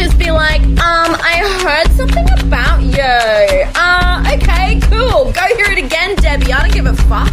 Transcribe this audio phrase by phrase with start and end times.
[0.00, 0.78] just be like, um,
[1.20, 3.66] I heard something about you.
[3.74, 5.30] Uh, okay, cool.
[5.30, 6.54] Go hear it again, Debbie.
[6.54, 7.30] I don't give a fuck.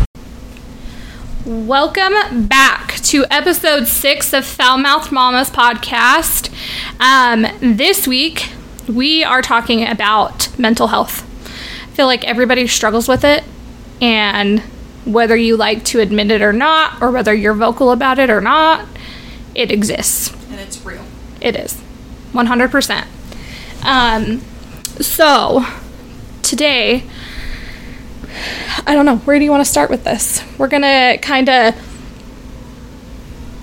[1.46, 6.50] Welcome back to episode six of Foul Mouthed Mamas podcast.
[7.00, 8.52] Um, this week,
[8.90, 11.24] we are talking about mental health.
[11.46, 13.46] I feel like everybody struggles with it,
[14.02, 14.60] and
[15.06, 18.42] whether you like to admit it or not, or whether you're vocal about it or
[18.42, 18.86] not,
[19.56, 20.34] it exists.
[20.52, 21.06] and it's real.
[21.40, 21.82] It is.
[22.38, 23.08] 100%.
[23.84, 24.42] Um,
[25.02, 25.66] so,
[26.42, 27.04] today,
[28.86, 30.44] I don't know, where do you want to start with this?
[30.58, 31.76] We're going to kind of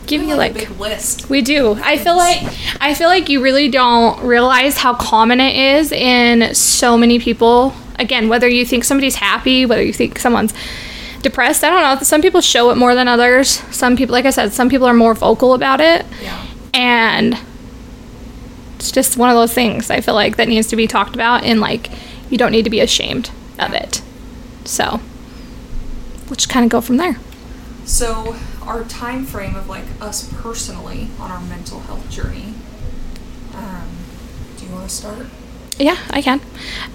[0.06, 1.30] give you like a big list.
[1.30, 1.79] we do.
[1.82, 2.42] I feel like
[2.80, 7.74] I feel like you really don't realize how common it is in so many people.
[7.98, 10.52] Again, whether you think somebody's happy, whether you think someone's
[11.23, 12.04] depressed, I don't know.
[12.04, 13.48] Some people show it more than others.
[13.74, 16.04] Some people, like I said, some people are more vocal about it.
[16.20, 16.46] Yeah.
[16.74, 17.38] And
[18.84, 21.43] it's just one of those things I feel like that needs to be talked about
[21.43, 21.88] and like
[22.30, 24.02] you don't need to be ashamed of it.
[24.66, 25.01] So,
[26.29, 27.16] let's kind of go from there.
[27.87, 32.52] So our time frame of like us personally on our mental health journey.
[33.54, 33.88] Um,
[34.59, 35.29] do you want to start?
[35.79, 36.43] Yeah, I can.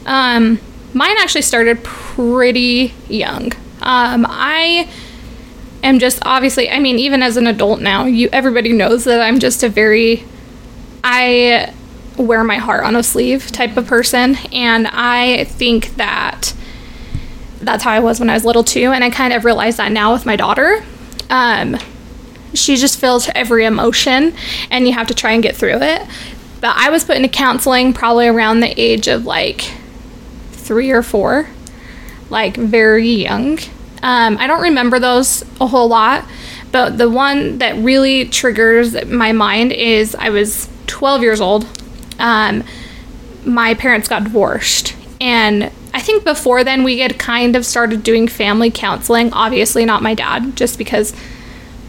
[0.06, 0.60] Um,
[0.94, 3.52] mine actually started pretty young.
[3.82, 4.88] Um, I
[5.82, 9.40] am just obviously, I mean, even as an adult now, you everybody knows that I'm
[9.40, 10.24] just a very,
[11.04, 11.74] I
[12.24, 16.54] wear my heart on a sleeve type of person, and I think that
[17.62, 19.92] that's how I was when I was little too, and I kind of realize that
[19.92, 20.84] now with my daughter.
[21.30, 21.78] Um,
[22.54, 24.34] she just feels every emotion
[24.72, 26.02] and you have to try and get through it.
[26.62, 29.72] But I was put into counseling probably around the age of like
[30.52, 31.48] three or four,
[32.30, 33.60] like very young.
[34.02, 36.26] Um, I don't remember those a whole lot,
[36.72, 41.66] but the one that really triggers my mind is I was 12 years old.
[42.20, 42.64] Um,
[43.46, 44.96] my parents got divorced.
[45.22, 49.34] And I think before then we had kind of started doing family counseling.
[49.34, 51.14] Obviously, not my dad, just because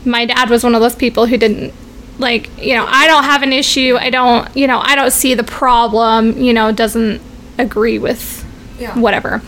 [0.04, 1.74] my dad was one of those people who didn't
[2.18, 3.96] like, you know, I don't have an issue.
[3.98, 7.20] I don't, you know, I don't see the problem, you know, doesn't
[7.58, 8.44] agree with
[8.78, 8.98] Yeah.
[8.98, 9.42] whatever.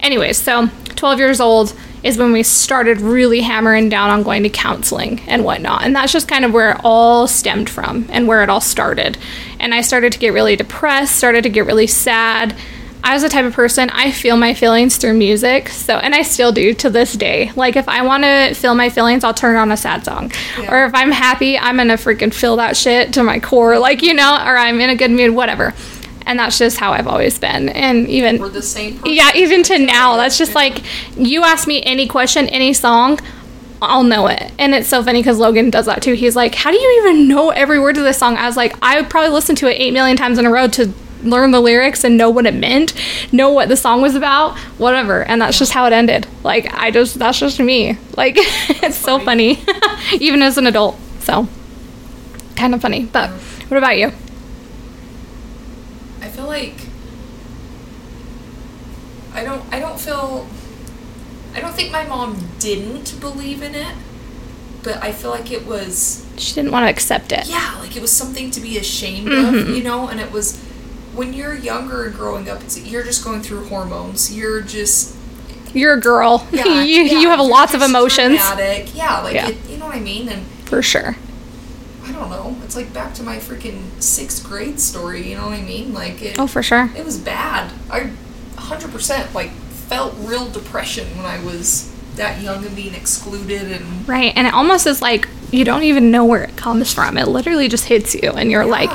[0.00, 4.48] Anyways, so 12 years old is when we started really hammering down on going to
[4.48, 5.82] counseling and whatnot.
[5.82, 9.18] And that's just kind of where it all stemmed from and where it all started.
[9.58, 12.54] And I started to get really depressed, started to get really sad.
[13.02, 15.68] I was the type of person I feel my feelings through music.
[15.68, 17.52] So, and I still do to this day.
[17.56, 20.32] Like if I want to feel my feelings, I'll turn on a sad song.
[20.58, 20.74] Yeah.
[20.74, 24.02] Or if I'm happy, I'm going to freaking feel that shit to my core, like,
[24.02, 25.74] you know, or I'm in a good mood, whatever.
[26.28, 27.70] And that's just how I've always been.
[27.70, 29.14] And even We're the same person.
[29.14, 30.82] yeah, even to now, that's just like
[31.16, 33.18] you ask me any question, any song,
[33.80, 34.52] I'll know it.
[34.58, 36.12] And it's so funny because Logan does that too.
[36.12, 38.36] He's like, How do you even know every word to this song?
[38.36, 40.68] I was like, I would probably listen to it eight million times in a row
[40.68, 42.92] to learn the lyrics and know what it meant,
[43.32, 45.22] know what the song was about, whatever.
[45.22, 46.26] And that's just how it ended.
[46.44, 47.96] Like, I just, that's just me.
[48.16, 49.64] Like, it's so funny,
[50.20, 50.98] even as an adult.
[51.20, 51.48] So,
[52.56, 53.06] kind of funny.
[53.06, 54.12] But what about you?
[56.48, 56.74] Like
[59.34, 59.62] I don't.
[59.72, 60.46] I don't feel.
[61.54, 63.94] I don't think my mom didn't believe in it,
[64.82, 66.24] but I feel like it was.
[66.36, 67.48] She didn't want to accept it.
[67.48, 69.70] Yeah, like it was something to be ashamed Mm-hmm.
[69.70, 70.08] of, you know.
[70.08, 70.58] And it was
[71.14, 72.62] when you're younger and growing up.
[72.62, 74.34] It's you're just going through hormones.
[74.36, 75.14] You're just
[75.74, 76.46] You're a girl.
[76.52, 78.38] yeah, you, yeah, you have lots of emotions.
[78.38, 78.94] dramatic.
[78.96, 79.48] Yeah, like Yeah.
[79.48, 80.28] It, you know what I mean.
[80.28, 81.16] And For sure.
[82.08, 82.56] I don't know.
[82.64, 85.28] It's like back to my freaking sixth grade story.
[85.28, 85.92] You know what I mean?
[85.92, 86.38] Like it.
[86.38, 86.90] Oh, for sure.
[86.96, 87.70] It was bad.
[87.90, 88.10] I
[88.56, 94.32] 100% like felt real depression when I was that young and being excluded and Right.
[94.34, 97.16] And it almost is like you don't even know where it comes from.
[97.16, 98.90] It literally just hits you, and you're like,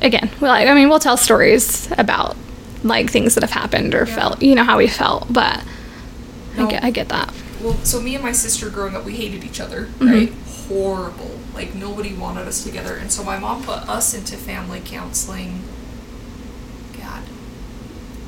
[0.00, 2.36] again, well, I I mean, we'll tell stories about
[2.84, 4.14] like things that have happened or Yeah.
[4.14, 5.62] felt, you know, how we felt, but
[6.56, 7.32] I get, I get that.
[7.62, 10.08] well, so me and my sister growing up, we hated each other, Mm-hmm.
[10.08, 10.32] right?
[10.68, 11.30] Horrible.
[11.54, 15.62] Like nobody wanted us together, and so my mom put us into family counseling.
[16.98, 17.22] God,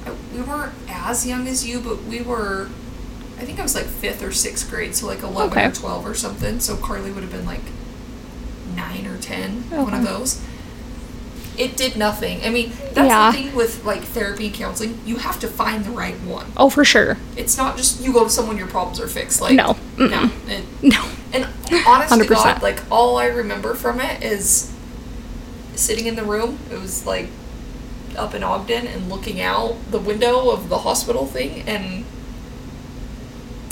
[0.07, 2.69] I, we weren't as young as you, but we were.
[3.39, 5.67] I think I was like fifth or sixth grade, so like eleven Okay.
[5.67, 6.61] or twelve or something.
[6.61, 7.63] So Carly would have been like
[8.75, 10.41] nine or ten, one of those.
[11.59, 12.43] It did nothing.
[12.45, 13.31] I mean, that's Yeah.
[13.31, 14.99] the thing with like therapy and counseling.
[15.07, 16.47] You have to find the right one.
[16.57, 17.17] Oh, for sure.
[17.37, 19.41] It's not just you go to someone, your problems are fixed.
[19.41, 19.77] Like No.
[19.97, 20.07] no.
[20.07, 20.63] Mm-mm.
[20.83, 21.05] No.
[21.33, 21.47] and
[21.87, 22.29] honest to 100%.
[22.29, 24.71] God, like all I remember from it is
[25.75, 26.59] sitting in the room.
[26.71, 27.29] It was like
[28.17, 32.05] up in Ogden and looking out the window of the hospital thing, and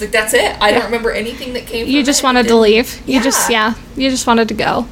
[0.01, 0.57] like that's it.
[0.61, 0.75] I Yeah.
[0.77, 1.87] don't remember anything that came.
[1.87, 3.01] You just wanted to leave.
[3.07, 4.87] You just, yeah, you just wanted to go.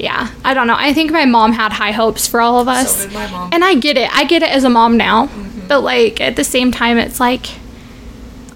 [0.00, 0.76] Yeah, I don't know.
[0.76, 2.96] I think my mom had high hopes for all of us.
[2.96, 3.50] So did my mom.
[3.52, 4.10] And I get it.
[4.14, 5.28] I get it as a mom now.
[5.68, 7.46] But like at the same time it's like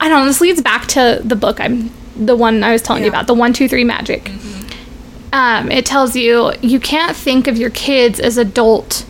[0.01, 3.03] I don't know, this leads back to the book I'm the one I was telling
[3.03, 4.31] you about, the one, two, three magic.
[5.33, 9.05] Um, it tells you you can't think of your kids as adult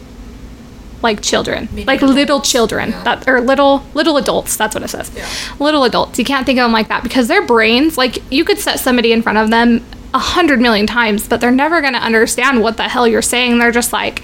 [1.03, 1.69] like children.
[1.71, 2.15] Maybe like adults.
[2.15, 2.91] little children.
[2.91, 3.03] Yeah.
[3.05, 5.13] That or little little adults, that's what it says.
[5.15, 5.29] Yeah.
[5.61, 6.19] Little adults.
[6.19, 9.13] You can't think of them like that because their brains, like you could set somebody
[9.13, 9.85] in front of them
[10.15, 13.59] a hundred million times, but they're never gonna understand what the hell you're saying.
[13.59, 14.23] They're just like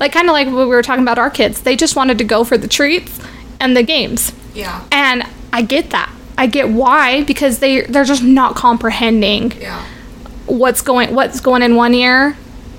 [0.00, 1.60] like kinda like what we were talking about our kids.
[1.60, 3.20] They just wanted to go for the treats
[3.60, 4.32] and the games.
[4.54, 4.84] Yeah.
[4.90, 5.22] And
[5.52, 6.10] I get that.
[6.38, 9.84] I get why because they they're just not comprehending Yeah.
[10.46, 12.36] what's going what's going in one ear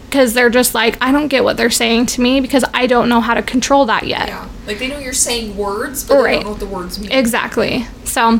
[0.10, 3.08] because they're just like I don't get what they're saying to me because I don't
[3.10, 4.28] know how to control that yet.
[4.30, 4.48] Yeah.
[4.66, 7.12] Like they know you're saying words, but they don't know what the words mean.
[7.12, 7.86] Exactly.
[8.06, 8.40] So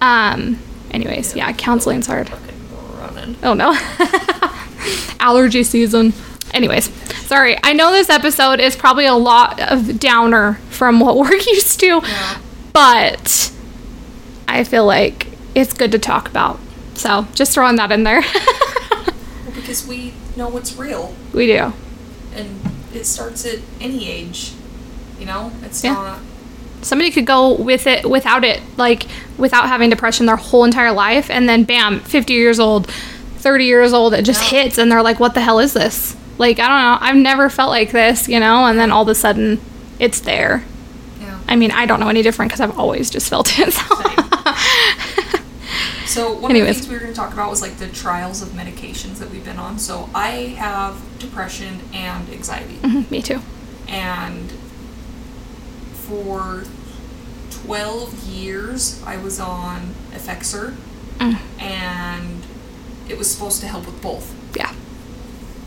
[0.00, 0.58] um
[0.90, 2.28] anyways, yeah, counseling's hard.
[2.28, 2.53] Fucking
[3.26, 3.36] running.
[3.42, 3.72] Oh no.
[5.20, 6.12] Allergy season.
[6.52, 6.90] Anyways,
[7.26, 7.56] sorry.
[7.62, 12.00] I know this episode is probably a lot of downer from what we're used to,
[12.04, 12.38] Yeah.
[12.72, 13.52] but
[14.46, 16.60] I feel like it's good to talk about.
[16.94, 18.20] So just throwing that in there.
[18.20, 19.06] Well,
[19.54, 21.72] because we know what's real, we do.
[22.34, 22.60] and
[22.94, 24.52] it starts at any age.
[25.18, 25.94] You know, it's Yeah.
[25.94, 26.18] not.
[26.82, 29.06] Somebody could go with it without it, like
[29.38, 32.88] without having depression their whole entire life, and then bam, 50 years old,
[33.44, 34.62] 30 years old, it just Yeah.
[34.62, 36.16] hits, and they're like, what the hell is this?
[36.38, 36.98] Like, I don't know.
[37.06, 38.64] I've never felt like this, you know?
[38.66, 39.60] And then all of a sudden,
[40.00, 40.64] it's there.
[41.20, 41.38] Yeah.
[41.46, 43.72] I mean, I don't know any different because I've always just felt it.
[46.06, 46.30] So.
[46.30, 46.70] So one Anyways.
[46.70, 49.18] of the things we were going to talk about was like the trials of medications
[49.18, 49.78] that we've been on.
[49.78, 52.78] So I have depression and anxiety,
[53.10, 53.40] Me too.
[53.88, 54.52] and
[55.94, 56.64] for
[57.50, 60.76] twelve years I was on Effexor,
[61.18, 61.38] Mm.
[61.58, 62.43] and
[63.08, 64.34] it was supposed to help with both.
[64.56, 64.72] Yeah.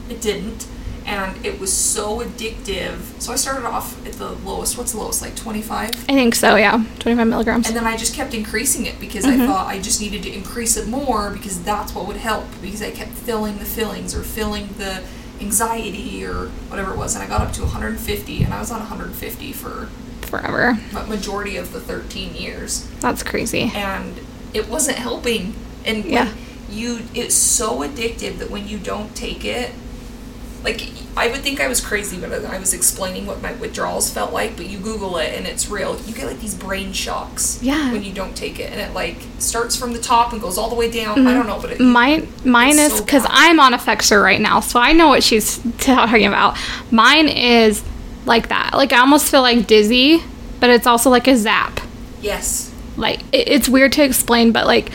[0.09, 0.65] It didn't,
[1.05, 2.99] and it was so addictive.
[3.21, 4.77] So I started off at the lowest.
[4.77, 5.21] What's the lowest?
[5.21, 5.89] Like twenty five.
[6.09, 6.83] I think so, yeah.
[6.99, 7.67] 25 milligrams.
[7.67, 9.41] And then I just kept increasing it because Mm-hmm.
[9.41, 12.81] I thought I just needed to increase it more because that's what would help because
[12.81, 15.03] I kept filling the fillings or filling the
[15.41, 18.79] anxiety or whatever it was and I got up to 150 and I was on
[18.79, 19.87] 150 for
[20.21, 20.77] Forever.
[20.91, 23.71] But majority of the 13 years That's crazy.
[23.75, 24.19] and
[24.53, 25.53] it wasn't helping
[25.85, 26.33] and when Yeah.
[26.69, 29.71] You it's so addictive that when you don't take it
[30.63, 34.33] like I would think I was crazy when I was explaining what my withdrawals felt
[34.33, 35.99] like, but you Google it and it's real.
[36.01, 37.91] You get like these brain shocks Yeah.
[37.91, 40.69] when you don't take it, and it like starts from the top and goes all
[40.69, 41.13] the way down.
[41.19, 41.37] I mm-hmm.
[41.37, 43.31] don't know, but it, Mine, mine is because bad.
[43.33, 46.55] I'm on Effexor right now, so I know what she's talking about.
[46.91, 47.83] Mine is
[48.25, 48.73] like that.
[48.73, 50.21] Like I almost feel like dizzy,
[50.59, 51.79] but it's also like a zap.
[52.21, 54.91] yes, Like it, it's weird to explain, but like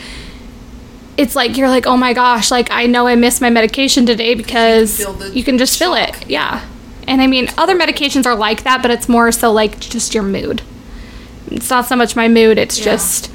[1.17, 4.33] it's like you're like, oh my gosh, like I know I missed my medication today
[4.35, 6.27] because feel the you can just feel it.
[6.29, 6.65] Yeah.
[7.07, 10.23] And I mean, other medications are like that, but it's more so like just your
[10.23, 10.61] mood.
[11.51, 12.85] It's not so much my mood; it's Yeah.
[12.85, 13.29] just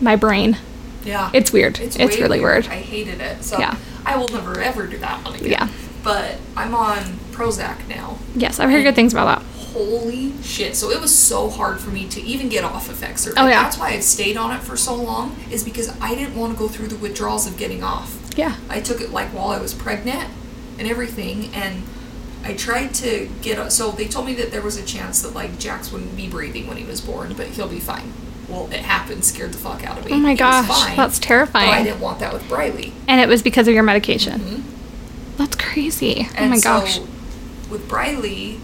[0.00, 0.56] my brain.
[1.04, 1.78] yeah, It's weird.
[1.80, 2.66] It's, way really weird.
[2.68, 3.42] I hated it.
[3.44, 3.74] So Yeah.
[4.06, 5.50] I will never ever do that one again.
[5.50, 5.68] Yeah.
[6.02, 6.98] but I'm on
[7.32, 8.16] Prozac now.
[8.34, 9.46] Yes, I've heard good things about that.
[9.72, 10.76] Holy shit.
[10.76, 13.00] So it was so hard for me to even get off of.
[13.36, 13.62] Oh, yeah.
[13.62, 16.58] That's why I've stayed on it for so long, is because I didn't want to
[16.58, 18.16] go through the withdrawals of getting off.
[18.36, 18.56] Yeah.
[18.68, 20.28] I took it like while I was pregnant
[20.78, 21.82] and everything, and
[22.44, 23.72] I tried to get.
[23.72, 26.66] So they told me that there was a chance that like Jax wouldn't be breathing
[26.66, 28.12] when he was born, but he'll be fine.
[28.48, 30.12] Well, it happened, scared the fuck out of me.
[30.12, 32.92] Oh my He gosh, that's But I didn't want that with Briley.
[33.06, 34.40] And it was because of your medication.
[34.40, 35.36] Mm-hmm.
[35.36, 36.26] That's crazy.
[36.28, 36.96] oh And my gosh.
[36.96, 37.06] so
[37.70, 38.60] with Briley,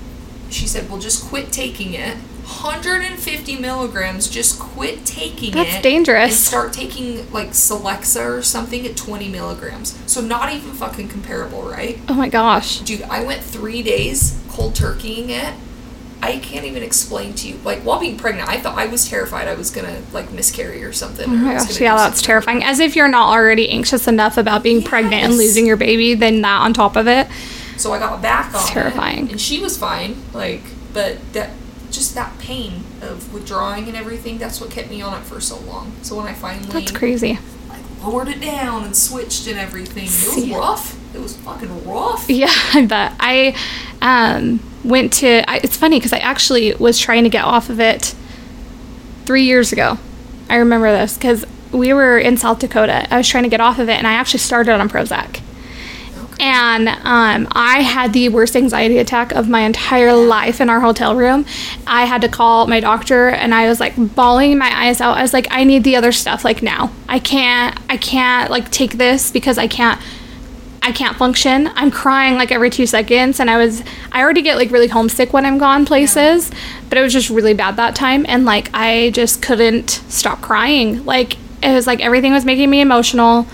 [0.56, 2.16] she said, "Well, just quit taking it.
[2.46, 4.28] 150 milligrams.
[4.30, 5.72] Just quit taking That's it.
[5.72, 6.30] That's dangerous.
[6.30, 9.98] And start taking like Celexa or something at 20 milligrams.
[10.06, 11.98] So not even fucking comparable, right?
[12.08, 12.78] oh my gosh.
[12.80, 15.54] Dude, I went three days cold turkeying it.
[16.22, 17.58] I can't even explain to you.
[17.64, 20.92] Like while being pregnant, I thought I was terrified I was gonna like miscarry or
[20.92, 21.28] something.
[21.28, 21.80] Oh my gosh.
[21.80, 22.26] Yeah, that's something.
[22.26, 22.64] terrifying.
[22.64, 26.42] As if you're not already anxious enough about being pregnant and losing your baby, then
[26.42, 27.26] that on top of it.
[27.78, 29.30] So I got back on It's it, terrifying.
[29.30, 30.16] and she was fine.
[30.32, 31.50] Like, but that
[31.90, 34.38] just that pain of withdrawing and everything.
[34.38, 35.92] That's what kept me on it for so long.
[36.02, 37.38] So when I finally That's crazy.
[37.68, 41.14] like lowered it down and switched and everything, it was rough.
[41.14, 42.28] It was fucking rough.
[42.28, 43.12] Yeah, I bet.
[43.20, 43.56] I
[44.02, 45.48] um, went to.
[45.50, 48.14] I, it's funny because I actually was trying to get off of it
[49.24, 49.98] three years ago.
[50.48, 53.06] I remember this because we were in South Dakota.
[53.12, 55.40] I was trying to get off of it, and I actually started on Prozac.
[56.38, 61.16] And um, I had the worst anxiety attack of my entire life in our hotel
[61.16, 61.46] room.
[61.86, 65.16] I had to call my doctor, and I was like bawling my eyes out.
[65.16, 66.92] I was like, I need the other stuff like now.
[67.08, 67.78] I can't.
[67.88, 70.00] I can't like take this because I can't.
[70.82, 71.68] I can't function.
[71.74, 75.32] I'm crying like every two seconds, and I was I already get like really homesick
[75.32, 76.50] when I'm gone places,
[76.88, 81.04] but it was just really bad that time, and like I just couldn't stop crying.
[81.04, 83.46] Like it was like everything was making me emotional.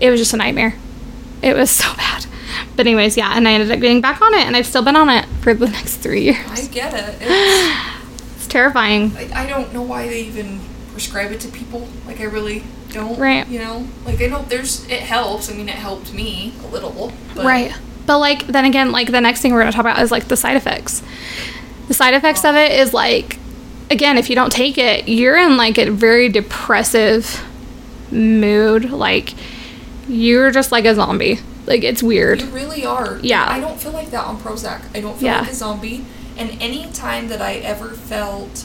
[0.00, 0.74] It was just a nightmare.
[1.42, 2.26] It was so bad.
[2.76, 4.96] But anyways, yeah, and I ended up getting back on it, and I've still been
[4.96, 6.46] on it for the next three years.
[6.48, 7.16] I get it.
[7.20, 7.92] It's,
[8.36, 9.14] It's terrifying.
[9.14, 10.60] like, I don't know why they even
[10.92, 11.88] prescribe it to people.
[12.06, 13.18] Like, I really don't.
[13.18, 13.46] Right.
[13.46, 13.86] You know?
[14.04, 14.84] Like, I know there's.
[14.88, 15.50] It helps.
[15.50, 17.12] I mean, it helped me a little.
[17.34, 17.72] But Right.
[18.06, 20.36] But like then again, like the next thing we're gonna talk about is like the
[20.36, 21.02] side effects.
[21.88, 23.38] The side effects of it is like
[23.90, 27.44] again, if you don't take it, you're in like a very depressive
[28.10, 28.90] mood.
[28.90, 29.34] Like
[30.12, 31.38] you're just like a zombie.
[31.66, 32.40] Like it's weird.
[32.42, 33.18] You really are.
[33.22, 33.46] Yeah.
[33.48, 34.82] I don't feel like that on Prozac.
[34.94, 35.40] I don't feel Yeah.
[35.42, 36.04] like a zombie.
[36.36, 38.64] And any time that I ever felt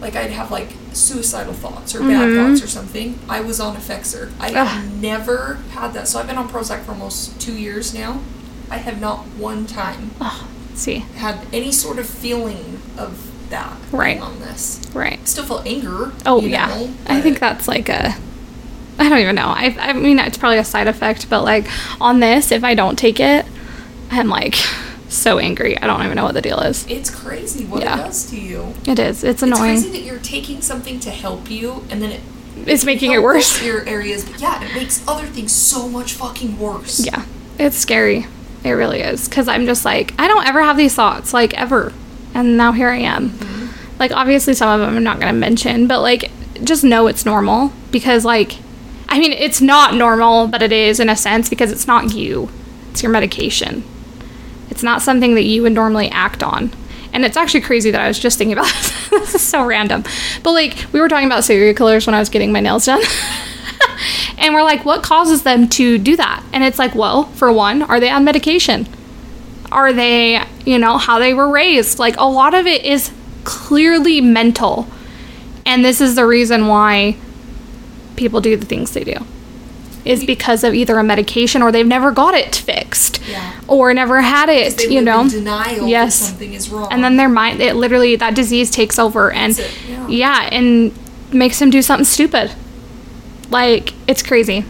[0.00, 2.36] like I'd have like suicidal thoughts or bad Mhm.
[2.50, 4.30] thoughts or something, I was on Effexor.
[4.40, 6.06] I have never had that.
[6.08, 8.18] So I've been on Prozac for almost two years now.
[8.70, 10.10] I have not one time
[10.74, 11.04] see.
[11.16, 13.18] had any sort of feeling of
[13.50, 14.20] that Right.
[14.20, 14.78] on this.
[14.92, 15.18] Right.
[15.26, 16.12] Still feel anger.
[16.26, 16.66] Oh yeah.
[16.68, 18.14] know, I think that's like a
[19.04, 19.48] I don't even know.
[19.48, 21.66] I I mean it's probably a side effect, but like
[22.00, 23.46] on this, if I don't take it,
[24.10, 24.56] I'm like
[25.08, 25.78] so angry.
[25.78, 26.86] I don't even know what the deal is.
[26.86, 27.94] it's crazy what Yeah.
[28.00, 28.74] it does to you.
[28.86, 29.24] It is.
[29.24, 29.74] It's annoying.
[29.74, 32.20] It's crazy that you're taking something to help you and then it
[32.66, 33.62] It's making it worse.
[33.62, 37.00] Your areas, but yeah, it makes other things so much fucking worse.
[37.04, 37.24] Yeah,
[37.58, 38.26] it's scary.
[38.64, 39.28] It really is.
[39.28, 41.92] Because I'm just like, I don't ever have these thoughts, like, ever.
[42.34, 43.30] And now here I am.
[43.30, 43.98] Mm-hmm.
[44.00, 46.30] Like, obviously, some of them I'm not to mention, but, like,
[46.64, 47.72] just know it's normal.
[47.92, 48.58] Because, like,
[49.08, 52.50] I mean, it's not normal, but it is in a sense because it's not you,
[52.90, 53.82] it's your medication.
[54.70, 56.70] It's not something that you would normally act on.
[57.12, 59.08] And it's actually crazy that I was just thinking about this.
[59.10, 60.04] this is so random.
[60.42, 63.02] But, like, we were talking about serial killers when I was getting my nails done.
[64.38, 66.44] and we're like, what causes them to do that?
[66.52, 68.86] And it's like, well, for one, are they on medication?
[69.72, 71.98] Are they, you know, how they were raised?
[71.98, 73.10] Like, a lot of it is
[73.44, 74.86] clearly mental.
[75.64, 77.16] And this is the reason why
[78.18, 79.16] people do the things they do.
[80.04, 83.20] Is because of either a medication or they've never got it fixed.
[83.28, 83.60] Yeah.
[83.66, 85.24] Or never had it, you know.
[85.24, 86.14] Yes.
[86.28, 86.88] something is wrong.
[86.92, 90.08] and then their mind it literally that disease takes over and it, yeah.
[90.08, 90.92] yeah and
[91.32, 92.52] makes them do something stupid
[93.50, 94.64] like it's crazy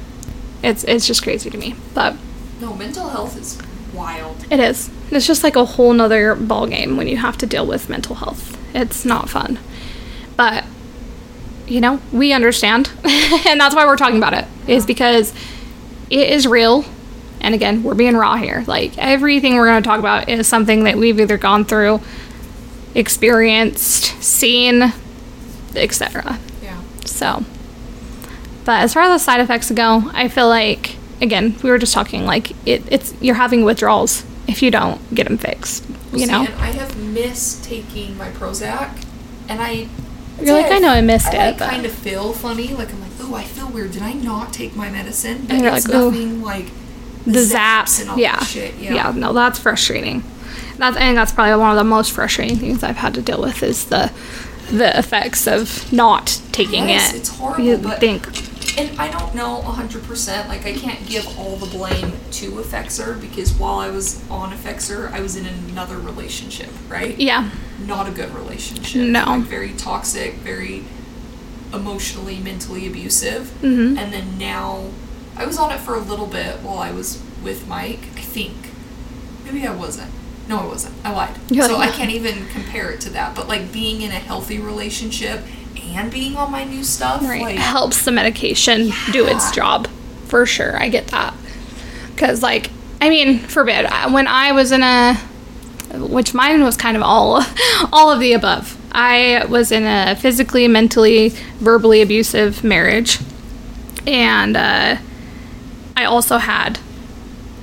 [0.62, 2.16] it's it's just crazy to me but
[2.60, 3.58] no, mental health is
[3.94, 4.44] wild.
[4.50, 7.64] it is it's just like a whole nother ball game when you have to deal
[7.66, 9.58] with mental health it's not fun
[10.36, 10.64] but
[11.68, 12.90] you know we understand.
[13.46, 15.32] And that's why we're talking about it is because
[16.10, 16.84] it is real.
[17.40, 18.64] And again we're being raw here.
[18.66, 22.00] Like everything we're going to talk about is something that we've either gone through
[22.94, 24.92] experienced seen
[25.76, 26.80] etc Yeah.
[27.04, 27.44] so
[28.64, 31.92] but as far as the side effects go i feel like again we were just
[31.94, 36.26] talking like it, it's you're having withdrawals if you don't get them fixed Well, you
[36.26, 36.44] see, know?
[36.44, 39.04] and I have missed taking my Prozac,
[39.48, 39.88] and I.
[40.40, 42.68] You're like, I know I missed I, it, Like, but- kind of feel funny.
[42.68, 43.92] Like I'm like, oh, I feel weird.
[43.92, 45.42] Did I not take my medicine?
[45.46, 46.10] But And you're it's like, ooh.
[46.10, 46.66] nothing like
[47.26, 47.54] the zaps
[47.98, 48.38] zaps and all yeah.
[48.38, 48.74] that shit.
[48.76, 49.10] yeah Yeah.
[49.14, 50.22] no that's frustrating
[50.78, 53.42] that's i think that's probably one of the most frustrating things i've had to deal
[53.42, 54.10] with is the
[54.70, 58.24] the effects of not taking Yes, it it's horrible, you but- think
[58.78, 60.48] And I don't know 100%.
[60.48, 65.10] Like, I can't give all the blame to Effexor because while I was on Effexor,
[65.12, 67.18] I was in another relationship, right?
[67.18, 67.50] yeah
[67.84, 69.02] Not a good relationship.
[69.02, 69.24] No.
[69.24, 70.84] Like, very toxic, very
[71.72, 73.50] emotionally, mentally abusive.
[73.62, 73.98] Mhm.
[73.98, 74.84] And then now,
[75.36, 78.54] I was on it for a little bit while I was with Mike, I think.
[79.44, 80.10] Maybe I wasn't.
[80.48, 80.94] No, I wasn't.
[81.04, 81.34] I lied.
[81.50, 83.34] You're so like- I can't even compare it to that.
[83.34, 85.44] But like being in a healthy relationship
[85.94, 87.42] and being on my new stuff, right.
[87.42, 89.88] like helps the medication do its job
[90.26, 90.80] for sure.
[90.80, 91.34] I get that.
[92.14, 93.86] Because like i mean forbid.
[94.12, 95.14] When i was in a
[95.94, 97.42] which mine was kind of all
[97.92, 98.76] all of the above.
[98.92, 103.18] I was in a physically mentally verbally abusive marriage.
[104.06, 104.96] And uh,
[105.96, 106.78] i also had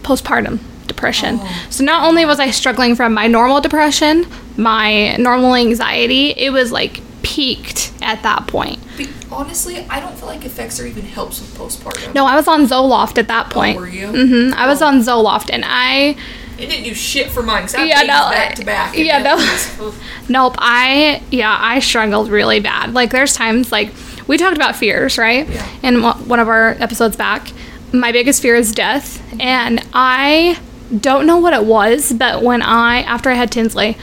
[0.01, 1.39] postpartum depression.
[1.41, 1.67] Oh.
[1.69, 6.71] so not only was i struggling from my normal depression my normal anxiety it was
[6.71, 11.53] like peaked at that point Be- honestly, I don't feel like Effexor even helps with
[11.57, 12.13] postpartum.
[12.13, 13.77] No, I was on Zoloft at that point.
[13.77, 14.07] Oh, were you?
[14.07, 14.53] Mm-hmm.
[14.57, 14.87] I was Oh.
[14.87, 16.15] on Zoloft, and I
[16.57, 17.63] It didn't do shit for mine.
[17.63, 18.97] 'cause I Yeah, no, back to back.
[18.97, 19.35] yeah, no.
[19.35, 19.95] was-
[20.29, 20.55] nope.
[20.59, 22.93] I yeah, I struggled really bad.
[22.93, 23.91] Like there's times like
[24.27, 25.47] we talked about fears, right?
[25.49, 25.65] Yeah.
[25.83, 27.49] In one of our episodes back,
[27.91, 30.57] my biggest fear is death, and I
[31.01, 33.97] don't know what it was, but when I after I had Tinsley.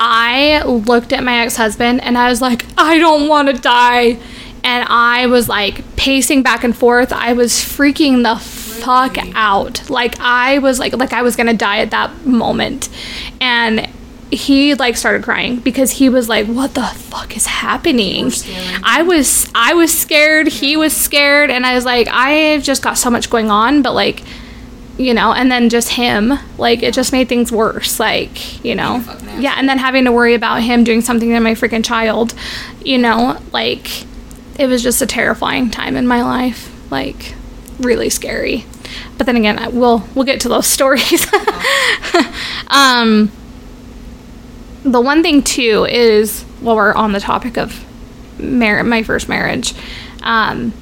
[0.00, 4.18] I looked at my ex husband and I was like, I don't want to die.
[4.64, 7.12] And I was like pacing back and forth.
[7.12, 9.88] I was freaking the fuck out.
[9.90, 12.88] Like I was like like I was gonna die at that moment,
[13.40, 13.88] and
[14.30, 18.32] he like started crying because he was like, "What the fuck is happening?"
[18.82, 20.48] I was I was scared.
[20.48, 23.94] He was scared, and I was like, I've just got so much going on, but
[23.94, 24.22] like.
[24.98, 27.98] You know, and then just him, like it just made things worse.
[27.98, 29.02] Like, you know,
[29.38, 32.34] yeah, and then having to worry about him doing something to my freaking child,
[32.84, 34.04] you know, like
[34.58, 37.34] it was just a terrifying time in my life, like
[37.78, 38.66] really scary.
[39.16, 41.26] But then again, I- we'll we'll get to those stories.
[42.68, 43.30] um,
[44.84, 47.84] the one thing too is while we're on the topic of
[48.38, 49.72] mar- my first marriage,
[50.22, 50.72] um,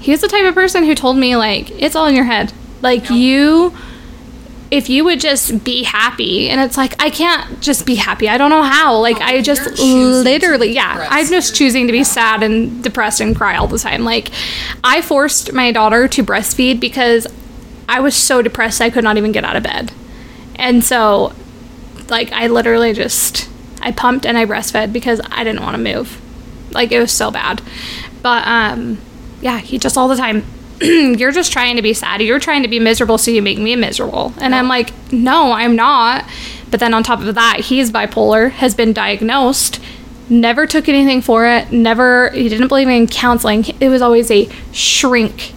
[0.00, 2.52] he was the type of person who told me like it's all in your head,
[2.84, 3.74] like you
[4.70, 8.28] if you would just be happy and it's like i can't just be happy.
[8.28, 8.98] I don't know how.
[8.98, 13.34] Like No, i just literally yeah i'm just choosing to be sad and depressed and
[13.34, 14.04] cry all the time.
[14.04, 14.30] Like
[14.84, 17.26] i forced my daughter to breastfeed because
[17.88, 19.92] i was so depressed i could not even get out of bed.
[20.56, 21.32] And so
[22.08, 23.48] like i literally just
[23.80, 26.20] i pumped and i breastfed because i didn't want to move.
[26.72, 27.62] Like it was so bad.
[28.22, 28.98] But um
[29.40, 30.44] yeah he just all the time
[30.80, 32.20] you're just trying to be sad.
[32.20, 34.32] You're trying to be miserable so you make me miserable.
[34.38, 36.24] And i'm like no i'm not.
[36.70, 39.80] But then on top of that he's bipolar has been diagnosed
[40.28, 43.64] never took anything for it never he didn't believe in counseling.
[43.80, 45.52] It was always a shrink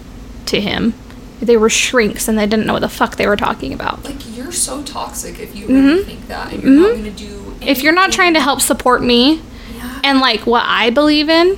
[0.48, 0.94] to him.
[1.42, 4.04] They were shrinks and they didn't know what the fuck they were talking about.
[4.04, 7.28] Like you're so toxic if you really think that, and you're not gonna do.
[7.28, 7.64] Mm-hmm.
[7.64, 9.42] if you're not trying to help support me
[9.76, 10.02] Yeah.
[10.04, 11.58] and like what I believe in,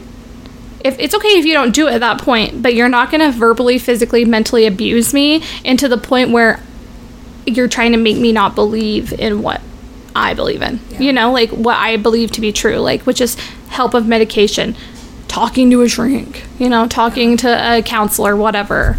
[0.84, 3.22] if it's okay if you don't do it at that point, but you're not going
[3.22, 6.60] to verbally, physically, mentally abuse me into the point where
[7.46, 9.62] you're trying to make me not believe in what
[10.16, 10.80] I believe in.
[10.90, 11.00] Yeah.
[11.00, 13.36] You know, like what I believe to be true, like which is
[13.70, 14.76] help of medication,
[15.28, 18.98] talking to a shrink, you know, talking to a counselor, whatever.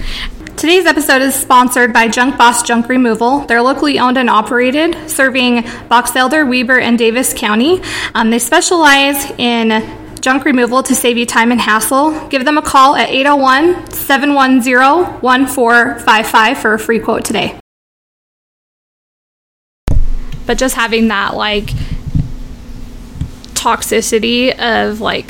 [0.57, 3.47] Today's episode is sponsored by Junk Boss Junk Removal.
[3.47, 7.81] They're locally owned and operated, serving Box Elder, Weber, and Davis County.
[8.15, 9.71] Um, they specialize in
[10.21, 12.29] junk removal to save you time and hassle.
[12.29, 17.59] Give them a call at 801 710 1455 for a free quote today.
[20.47, 21.71] But just having that, like,
[23.55, 25.27] toxicity of, like,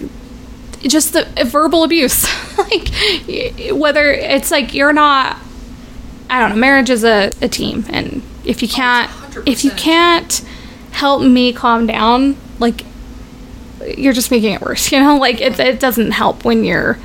[0.83, 2.25] just the verbal abuse
[2.59, 2.89] like
[3.73, 5.37] whether it's like you're not
[6.31, 9.11] i don't know marriage is a, a team and if you can't
[9.47, 10.43] if you can't
[10.93, 12.85] help me calm down like
[13.97, 15.17] you're just making it worse you know?
[15.17, 16.99] Like it, it doesn't help when you're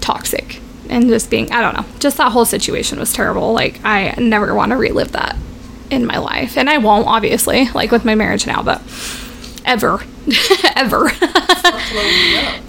[0.00, 1.84] toxic and just being i don't know.
[1.98, 3.52] Just that whole situation was terrible.
[3.52, 5.36] Like i never want to relive that
[5.90, 6.56] in my life.
[6.56, 8.80] And i won't obviously like with my marriage now but
[9.64, 10.00] ever
[10.76, 11.10] ever.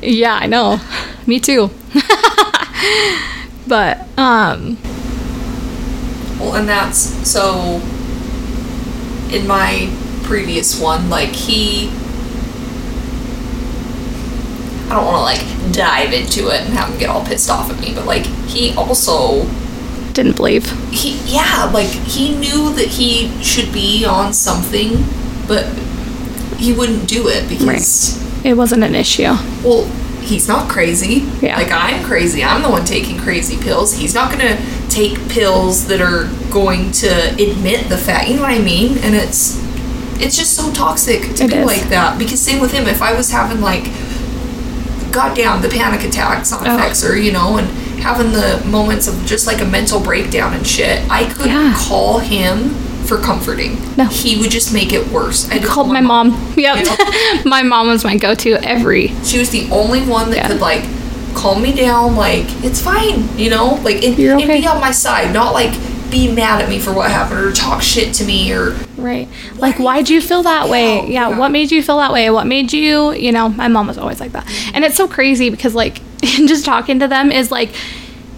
[0.02, 0.80] Yeah i know.
[1.26, 1.70] Me too.
[3.68, 4.78] But um
[6.40, 7.82] Well, and that's so.
[9.32, 9.90] In my
[10.24, 11.92] previous one, like he.
[14.86, 17.72] I don't want to like dive into it and have him get all pissed off
[17.72, 19.46] at me, but like he also
[20.14, 20.70] didn't believe.
[20.92, 25.04] He yeah like he knew that he should be on something,
[25.48, 25.66] but
[26.58, 29.34] he wouldn't do it because it wasn't an issue.
[29.64, 29.86] Well
[30.22, 31.26] he's not crazy.
[31.42, 31.58] Yeah.
[31.58, 32.44] like i'm crazy.
[32.44, 33.94] I'm the one taking crazy pills.
[33.94, 34.58] He's not gonna
[34.90, 38.98] take pills that are going to admit the fact you know what i mean?
[39.00, 39.60] And it's
[40.18, 41.66] it's just so toxic to It be is.
[41.66, 42.18] like that.
[42.18, 42.88] Because same with him.
[42.88, 43.84] If i was having like
[45.16, 46.78] goddamn the panic attacks on Oh.
[46.78, 47.68] Fexer, you know and
[48.02, 51.74] having the moments of just like a mental breakdown and shit i could Yeah.
[51.88, 52.70] call him
[53.08, 54.06] for comforting No.
[54.06, 57.42] he would just make it worse i called my mom yep Yeah.
[57.46, 60.48] my mom was my go-to every She was the only one that Yeah.
[60.50, 60.84] could like
[61.36, 64.66] calm me down, like it's fine, you know, like and, You're and be okay.
[64.68, 65.74] on my side, not like
[66.10, 68.74] be mad at me for what happened or talk shit to me or
[69.06, 69.28] right.
[69.58, 70.96] Like why'd you feel that way?
[70.98, 71.38] Yeah, yeah yeah.
[71.40, 72.30] what made you feel that way?
[72.30, 74.46] What made you you know my mom was always like that.
[74.74, 77.70] And it's so crazy because like just talking to them is like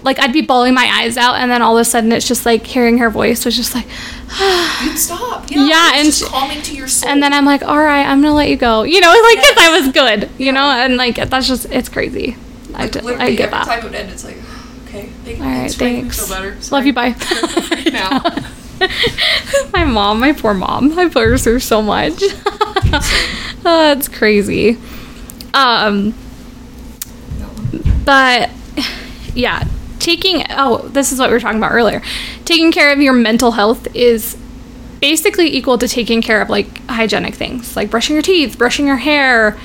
[0.03, 2.45] like i'd be bawling my eyes out and then all of a sudden it's just
[2.45, 3.85] like hearing her voice was just like
[4.83, 5.49] you'd stop.
[5.49, 7.09] Yeah, Yeah, it's and just calming to your soul.
[7.09, 8.83] and then i'm like all right i'm gonna let you go.
[8.83, 10.61] You know like because i was good you know?
[10.69, 12.37] And like that's just it's crazy.
[12.75, 13.65] I, like, d- I get every that.
[13.65, 14.37] time it would end, it's like
[14.87, 16.57] okay, thank, all right thanks, Frank, Feel better.
[16.71, 17.15] love you bye.
[17.91, 18.21] Now.
[19.73, 20.97] my mom, my poor mom.
[20.97, 22.13] I blurs her so much.
[23.65, 24.77] oh, crazy.
[25.53, 26.13] Um,
[28.05, 28.49] but
[29.33, 29.63] yeah,
[29.99, 32.01] taking oh, this is what we were talking about earlier.
[32.45, 34.37] Taking care of your mental health is
[35.01, 38.97] basically equal to taking care of like hygienic things, like brushing your teeth, brushing your
[38.97, 39.57] hair,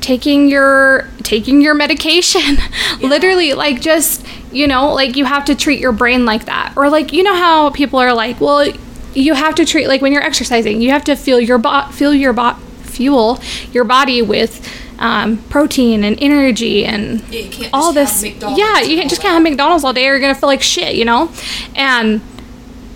[0.00, 2.56] taking your taking your medication.
[3.00, 6.72] Literally like just you know like you have to treat your brain like that.
[6.76, 8.66] Or like you know how people are like well
[9.14, 12.12] you have to treat like when you're exercising you have to feel your bot feel
[12.12, 13.40] your bot fuel
[13.72, 14.60] your body with
[14.98, 18.58] um, protein and energy and Yeah, all this have McDonald's.
[18.60, 20.94] Yeah you can't- just can't have mcdonald's all day or you're gonna feel like shit
[20.96, 21.30] you know?
[21.74, 22.20] And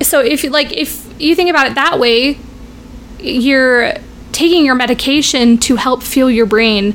[0.03, 2.39] so if you like if you think about it that way
[3.19, 3.95] you're
[4.33, 6.95] taking your medication to help fuel your brain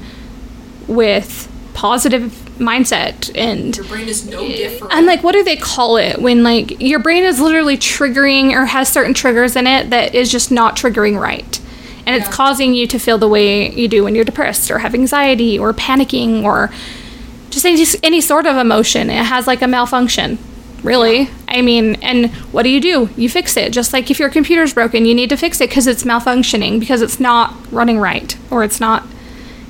[0.88, 4.94] with positive mindset and Your brain is no different.
[4.94, 8.66] and like what do they call it when like your brain is literally triggering or
[8.66, 11.60] has certain triggers in it that is just not triggering right?
[12.06, 14.94] And it's causing you to feel the way you do when you're depressed or have
[14.94, 16.72] anxiety or panicking or
[17.50, 19.10] just any, any sort of emotion.
[19.10, 20.38] It has like a malfunction
[20.86, 24.30] really i mean and what do you do you fix it just like if your
[24.30, 28.38] computer's broken you need to fix it because it's malfunctioning because it's not running right
[28.52, 29.06] or it's not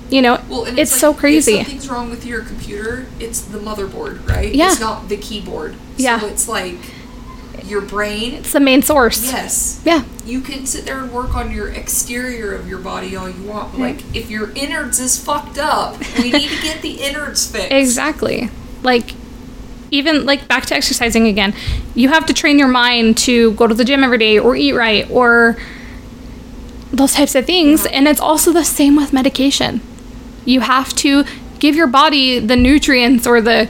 [0.09, 3.41] you know Well, and it's, like, so crazy If something's wrong with your computer, it's
[3.41, 4.53] the motherboard, right?
[4.53, 4.67] Yeah.
[4.71, 5.75] It's not the keyboard.
[5.97, 6.19] Yeah.
[6.19, 6.77] So it's like
[7.63, 8.35] your brain.
[8.35, 9.81] it's the main source Yes.
[9.83, 13.43] yeah You can sit there and work on your exterior of your body all you
[13.49, 17.49] want, but like if your innards is fucked up, we need to get the innards
[17.49, 17.71] fixed.
[17.71, 18.51] Exactly.
[18.83, 19.15] Like
[19.97, 21.53] even like back to exercising again.
[21.93, 24.73] You have to train your mind to go to the gym every day or eat
[24.73, 25.57] right or
[26.91, 29.81] those types of things and it's also the same with medication.
[30.45, 31.23] You have to
[31.59, 33.69] give your body the nutrients or the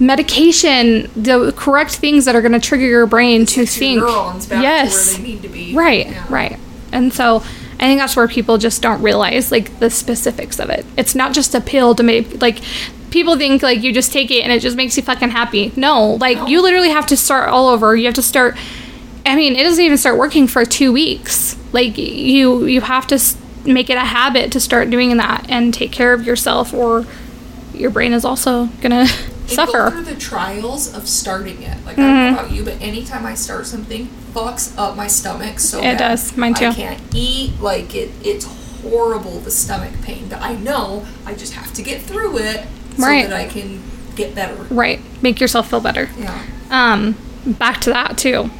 [0.00, 4.00] medication, the correct things that are going to trigger your brain to think.
[4.02, 5.14] yes.
[5.16, 5.74] to where they need to be.
[5.74, 6.26] Right, Yeah.
[6.28, 6.58] right.
[6.92, 10.86] And so I think that's where people just don't realize like the specifics of it.
[10.96, 12.60] It's not just a pill to make like
[13.14, 15.72] people think like you just take it and it just makes you fucking happy.
[15.76, 16.46] No, like No.
[16.46, 17.96] you literally have to start all over.
[17.96, 18.56] You have to start
[19.26, 21.56] I mean, it doesn't even start working for 2 weeks.
[21.72, 23.18] Like you you have to
[23.64, 27.06] make it a habit to start doing that and take care of yourself or
[27.72, 29.06] your brain is also going to
[29.46, 29.90] And Go suffer.
[29.90, 31.76] through the trials of starting it.
[31.86, 32.24] Like I Mm-hmm.
[32.24, 35.82] don't know about you, but anytime I start something, fucks up my stomach so It
[35.82, 35.98] bad.
[35.98, 36.36] does.
[36.36, 36.66] Mine too.
[36.68, 37.60] I can't eat.
[37.60, 38.10] Like it.
[38.24, 38.46] It's
[38.82, 39.40] horrible.
[39.40, 40.28] The stomach pain.
[40.28, 43.28] But I know I just have to get through it so Right.
[43.28, 43.82] that I can
[44.16, 44.54] get better.
[44.70, 45.00] Right.
[45.22, 46.08] Make yourself feel better.
[46.18, 46.42] Yeah.
[46.70, 48.50] um, back to that too.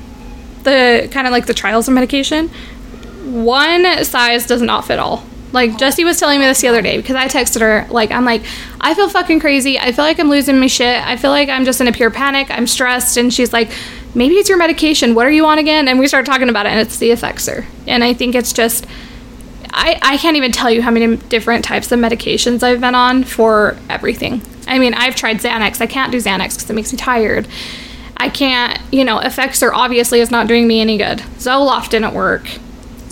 [0.64, 2.48] The kind of like the trials of medication.
[3.24, 5.24] One size does not fit all.
[5.52, 8.24] Like Jessie was telling me this the other day because I texted her like I'm
[8.24, 8.42] like
[8.80, 9.78] I feel fucking crazy.
[9.78, 11.00] I feel like I'm losing my shit.
[11.06, 12.48] I feel like I'm just in a pure panic.
[12.50, 13.70] I'm stressed and she's like
[14.14, 15.14] maybe it's your medication.
[15.14, 15.86] What are you on again?
[15.88, 17.64] And we started talking about it and it's the Effexor.
[17.86, 18.84] And I think it's just
[19.76, 23.24] I, I can't even tell you how many different types of medications I've been on
[23.24, 24.40] for everything.
[24.66, 25.80] I mean, I've tried Xanax.
[25.80, 27.46] I can't do Xanax because it makes me tired.
[28.16, 31.18] I can't, you know, Effexor obviously is not doing me any good.
[31.38, 32.46] Zoloft didn't work.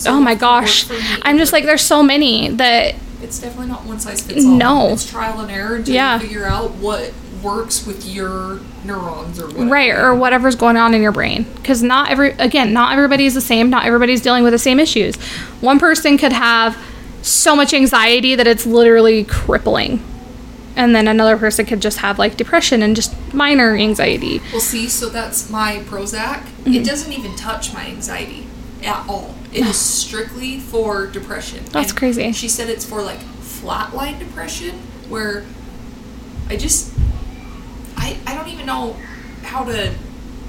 [0.07, 0.89] oh my gosh.
[0.89, 4.21] worked for me I'm just like, there's so many that, It's definitely not one size
[4.21, 4.51] fits all.
[4.51, 4.87] No.
[4.93, 6.17] It's trial and error until Yeah.
[6.17, 7.11] figure out what
[7.43, 9.65] works with your neurons or whatever.
[9.65, 11.43] right, or whatever's going on in your brain.
[11.55, 13.69] Because not every, again, not everybody's the same.
[13.69, 15.15] Not everybody's dealing with the same issues.
[15.61, 16.77] One person could have
[17.21, 20.03] so much anxiety that it's literally crippling.
[20.75, 24.41] And then another person could just have like depression and just minor anxiety.
[24.51, 26.41] Well, see, so that's my Prozac.
[26.41, 26.73] Mm-hmm.
[26.73, 28.47] It doesn't even touch my anxiety
[28.83, 29.35] at all.
[29.51, 31.63] It is strictly for depression.
[31.65, 32.31] That's crazy.
[32.31, 34.79] She said it's for like flatline depression,
[35.09, 35.45] where
[36.49, 36.92] I just,
[38.43, 38.95] don't even know
[39.43, 39.93] how to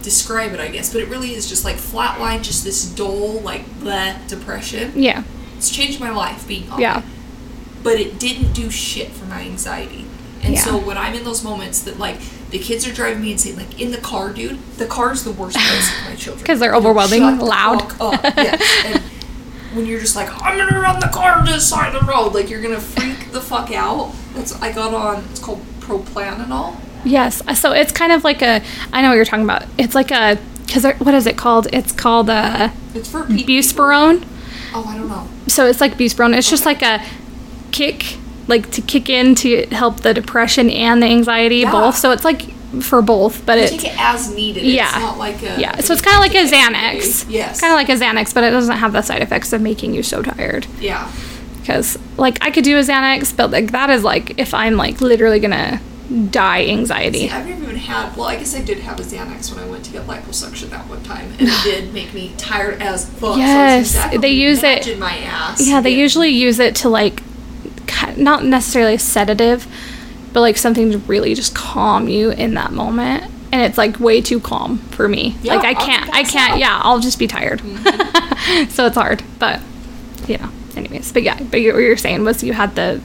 [0.02, 3.64] describe it, I guess, but it really is just like flatline, just this dull, like,
[3.80, 4.92] bleh depression.
[4.94, 5.22] Yeah.
[5.56, 6.98] It's changed my life being on Yeah.
[6.98, 7.04] it.
[7.82, 10.04] But it didn't do shit for my anxiety.
[10.42, 10.60] And Yeah.
[10.62, 12.16] so when I'm in those moments that like
[12.50, 15.56] the kids are driving me insane, like in the car, dude, the car's the worst
[15.56, 16.38] place for my children.
[16.42, 17.92] Because they're overwhelming, shut the loud.
[17.92, 18.34] fuck up.
[18.36, 18.62] Yes.
[19.74, 22.12] And when you're just like, I'm gonna run the car to the side of the
[22.12, 24.12] road, like you're gonna freak the fuck out.
[24.34, 25.24] That's I got on.
[25.30, 26.76] It's called proplanolol.
[27.04, 27.42] Yes.
[27.46, 28.62] Uh, so it's kind of like a,
[28.92, 29.64] I know what you're talking about.
[29.78, 31.68] It's like a, because what is it called?
[31.72, 33.44] It's called a It's for people.
[33.54, 34.26] buspirone.
[34.74, 35.28] Oh, I don't know.
[35.46, 36.36] So it's like buspirone.
[36.36, 37.04] It's just like a
[37.72, 38.16] kick,
[38.48, 41.70] like to kick in to help the depression and the anxiety Yeah.
[41.72, 41.96] both.
[41.96, 42.42] So it's like
[42.82, 44.64] for both, but it's take it as needed.
[44.64, 45.60] yeah, It's not like a.
[45.60, 45.76] yeah.
[45.80, 47.26] So it's kind of like a Xanax.
[47.30, 47.60] Yes.
[47.60, 50.02] Kind of like a Xanax, but it doesn't have the side effects of making you
[50.02, 50.66] so tired.
[50.80, 51.08] Yeah.
[51.60, 55.00] Because like I could do a Xanax, but like that is like if I'm like
[55.00, 55.80] literally gonna
[56.30, 57.20] die anxiety.
[57.20, 58.16] See, I've never even had.
[58.16, 60.86] Well, I guess I did have a Xanax when I went to get liposuction that
[60.88, 63.36] one time, and it did make me tired as fuck.
[63.38, 65.66] Yes, so they use it- imagine my ass.
[65.66, 67.22] Yeah, they get- usually use it to like,
[68.16, 69.66] not necessarily a sedative,
[70.32, 73.24] but like something to really just calm you in that moment.
[73.52, 75.36] And it's like way too calm for me.
[75.42, 76.52] Yeah, like I can't, I can't.
[76.54, 76.58] out.
[76.58, 77.60] Yeah, I'll just be tired.
[77.60, 78.68] Mm-hmm.
[78.70, 79.22] so it's hard.
[79.38, 79.60] But
[80.26, 80.50] yeah.
[80.76, 83.00] Anyways, but yeah, but you, what you're saying was you had the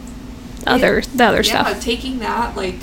[0.67, 1.65] other the other stuff.
[1.67, 1.83] yeah, stuff.
[1.83, 2.75] taking that like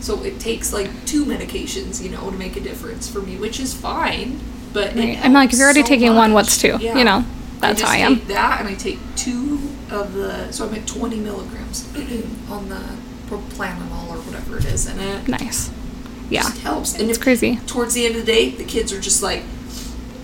[0.00, 3.58] so it takes like two medications, you know, to make a difference for me, which
[3.58, 4.38] is fine.
[4.72, 5.18] But Right.
[5.24, 6.76] I'm like, if you're already so taking one, what's two?
[6.80, 7.24] You know,
[7.60, 8.16] that's I how I am.
[8.16, 9.58] Take that and I take two
[9.90, 11.86] of the so I'm at 20 milligrams
[12.50, 12.80] on the
[13.28, 15.70] proplanolol or whatever it is, and it Nice.
[16.28, 16.42] Yeah.
[16.42, 16.92] just helps.
[16.98, 17.56] And It's if- crazy.
[17.66, 19.42] Towards the end of the day, the kids are just like,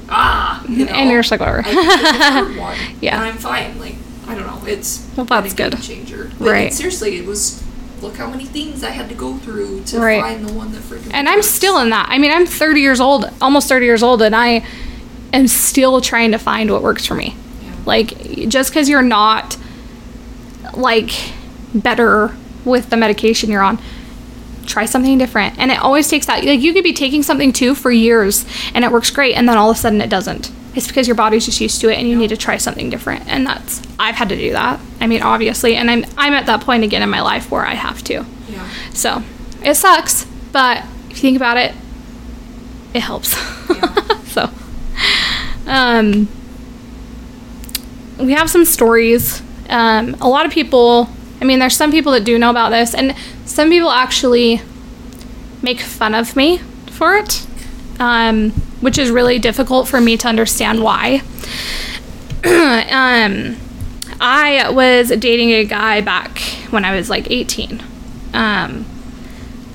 [0.08, 1.62] ah, you know, And you're just like, whatever.
[1.66, 3.16] I took one, Yeah.
[3.16, 3.78] and I'm fine.
[3.80, 3.96] Like,
[4.32, 5.82] I don't know, it's Well, that's a game good.
[5.82, 6.30] changer.
[6.38, 6.66] But Right.
[6.72, 7.62] it- seriously, it was.
[8.00, 10.20] Look how many things I had to go through to Right.
[10.20, 11.10] find the one that freaking.
[11.12, 12.06] And I'm still in that.
[12.08, 14.64] I mean, I'm 30 years old, almost 30 years old, and I
[15.32, 17.36] am still trying to find what works for me.
[17.62, 17.70] Yeah.
[17.86, 19.56] Like, just because you're not
[20.74, 21.12] like
[21.74, 22.32] better
[22.64, 23.78] with the medication you're on,
[24.66, 25.54] try something different.
[25.58, 26.44] And it always takes that.
[26.44, 29.56] Like, you could be taking something too for years and it works great, and then
[29.56, 30.50] all of a sudden it doesn't.
[30.74, 33.26] It's because your body's just used to it and you need to try something different.
[33.28, 34.80] And that's, I've had to do that.
[35.00, 35.76] I mean, obviously.
[35.76, 38.24] And I'm, I'm at that point again in my life where I have to.
[38.48, 38.70] Yeah.
[38.94, 39.22] So
[39.62, 41.74] it sucks, but if you think about it,
[42.94, 43.34] it helps.
[43.68, 44.22] Yeah.
[44.24, 44.50] so,
[45.66, 46.28] um,
[48.18, 49.42] we have some stories.
[49.68, 51.08] Um, a lot of people,
[51.40, 54.60] I mean, there's some people that do know about this, and some people actually
[55.62, 56.58] make fun of me
[56.90, 57.46] for it,
[57.98, 61.22] um, which is really difficult for me to understand why.
[62.44, 63.56] um,
[64.20, 66.38] I was dating a guy back
[66.70, 67.82] when I was like 18.
[68.34, 68.84] Um,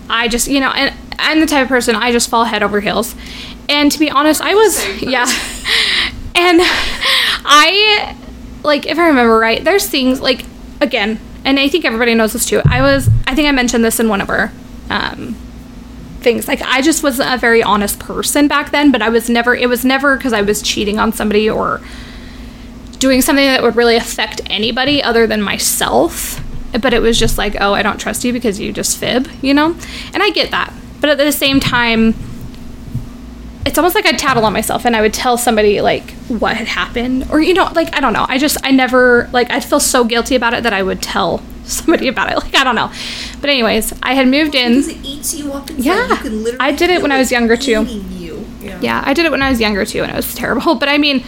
[0.09, 2.79] I just, you know, and I'm the type of person I just fall head over
[2.81, 3.15] heels.
[3.69, 5.25] And to be honest, I was, yeah.
[6.39, 8.15] And I,
[8.63, 10.45] like, if I remember right, there's things like,
[10.79, 12.61] again, and I think everybody knows this too.
[12.63, 14.51] I was, I think I mentioned this in one of our
[14.91, 15.35] um,
[16.27, 16.45] things.
[16.45, 19.69] Like, I just wasn't a very honest person back then, but I was never, it
[19.69, 21.79] was never because I was cheating on somebody or
[22.99, 26.43] doing something that would really affect anybody other than myself.
[26.81, 29.53] But it was just like, oh, I don't trust you because you just fib, you
[29.53, 29.73] know?
[30.13, 30.73] And I get that.
[30.99, 32.13] But at the same time,
[33.65, 36.67] it's almost like I'd tattle on myself and I would tell somebody like what had
[36.67, 39.81] happened or you know like I don't know I just I never like I'd feel
[39.81, 42.91] so guilty about it that I would tell somebody about it like I don't know
[43.41, 45.83] but anyways I had moved in Because it eats you up inside.
[45.83, 46.09] Yeah.
[46.09, 47.83] You can literally I did it when I was younger, too.
[48.61, 48.79] Yeah.
[48.81, 50.97] yeah I did it when I was younger too and it was terrible but I
[50.97, 51.23] mean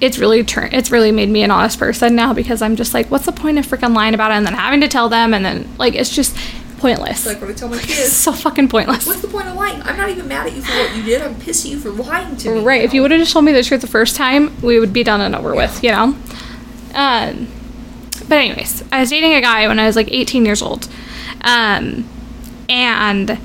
[0.00, 3.10] it's really turned it's really made me an honest person now because I'm just like
[3.10, 5.44] what's the point of freaking lying about it and then having to tell them and
[5.44, 6.36] then like it's just
[6.78, 8.10] pointless like what I tell my kids.
[8.12, 9.80] so fucking pointless What's the point of lying?
[9.82, 11.22] I'm not even mad at you for what you did.
[11.22, 12.60] I'm pissed at you for lying to me.
[12.64, 12.82] Right.
[12.82, 15.04] If you would have just told me the truth the first time, we would be
[15.04, 16.16] done and over with, you know?
[16.94, 17.46] Um,
[18.32, 20.88] but, anyways, I was dating a guy when I was like 18 years old.
[21.42, 22.08] Um,
[22.66, 23.38] and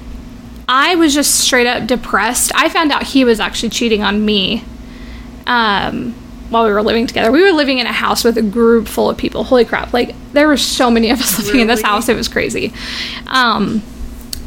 [0.69, 2.53] I was just straight up depressed.
[2.55, 4.63] I found out he was actually cheating on me
[5.45, 6.13] um,
[6.47, 7.33] while we were living together.
[7.33, 9.43] We were living in a house with a group full of people.
[9.43, 9.91] Holy crap.
[9.91, 12.07] Like, there were so many of us living in this house.
[12.07, 12.71] It was crazy.
[13.25, 13.83] Um,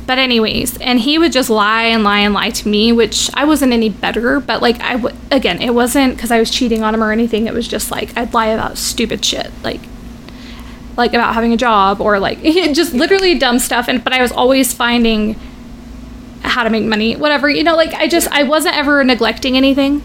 [0.07, 3.45] but anyways, and he would just lie and lie and lie to me, which I
[3.45, 4.41] wasn't any better.
[4.41, 7.47] But like I would again, it wasn't because I was cheating on him or anything.
[7.47, 9.81] It was just like I'd lie about stupid shit, like
[11.01, 13.89] like about having a job or like just literally dumb stuff.
[13.89, 15.35] And but I was always finding
[16.43, 17.75] how to make money, whatever you know.
[17.75, 20.03] Like I just I wasn't ever neglecting anything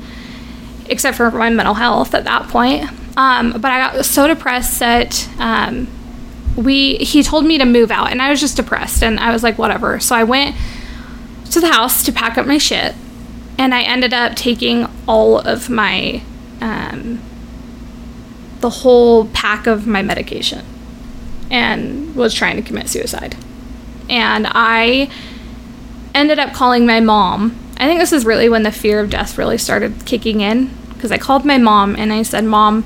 [0.88, 2.90] except for my mental health at that point.
[3.18, 5.88] Um, but I got so depressed that um,
[6.56, 9.44] we he told me to move out, and I was just depressed, and I was
[9.44, 10.00] like, whatever.
[10.00, 10.56] So I went
[11.52, 12.94] to the house to pack up my shit,
[13.58, 16.22] and I ended up taking all of my
[16.62, 17.22] um,
[18.60, 20.66] the whole pack of my medication,
[21.50, 23.36] and was trying to commit suicide.
[24.10, 25.10] And I
[26.14, 27.56] ended up calling my mom.
[27.78, 31.12] I think this is really when the fear of death really started kicking in because
[31.12, 32.86] I called my mom and I said, "Mom,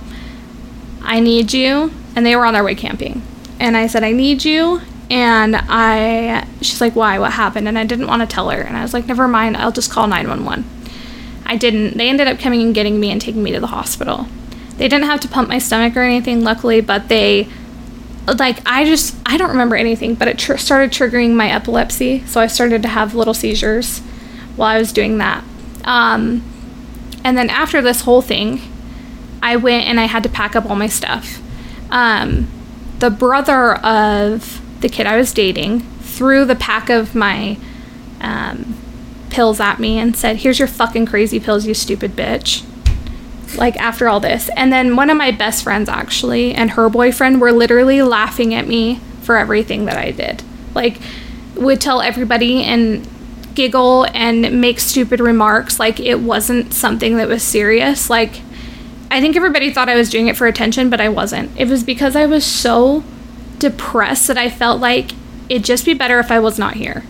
[1.02, 3.22] I need you." And they were on their way camping.
[3.60, 7.19] And I said, "I need you." And I she's like, "Why?
[7.19, 8.62] What happened?" And I didn't want to tell her.
[8.62, 9.58] And I was like, "Never mind.
[9.58, 10.65] I'll just call 911."
[11.45, 11.98] I didn't.
[11.98, 14.28] They ended up coming and getting me and taking me to the hospital.
[14.78, 17.48] They didn't have to pump my stomach or anything, luckily, but they
[18.28, 22.40] like I just I don't remember anything, but it tr- started triggering my epilepsy, so
[22.40, 24.00] I started to have little seizures
[24.56, 25.44] while I was doing that.
[25.84, 26.44] Um,
[27.24, 28.62] and then after this whole thing,
[29.42, 31.42] I went and I had to pack up all my stuff.
[31.90, 32.48] Um,
[33.00, 37.58] the brother of the kid I was dating threw the pack of my
[38.22, 38.78] um,
[39.30, 42.64] pills at me and said, "Here's your fucking crazy pills, you stupid bitch."
[43.58, 44.50] Like after all this.
[44.56, 48.68] And then one of my best friends actually and her boyfriend were literally laughing at
[48.68, 50.44] me for everything that I did.
[50.76, 51.00] Like
[51.56, 53.08] would tell everybody and
[53.56, 58.10] giggle and make stupid remarks like it wasn't something that was serious.
[58.10, 58.42] Like
[59.12, 61.52] I think everybody thought I was doing it for attention, but I wasn't.
[61.60, 63.04] It was because I was so
[63.58, 65.12] depressed that I felt like
[65.50, 67.04] it'd just be better if I was not here.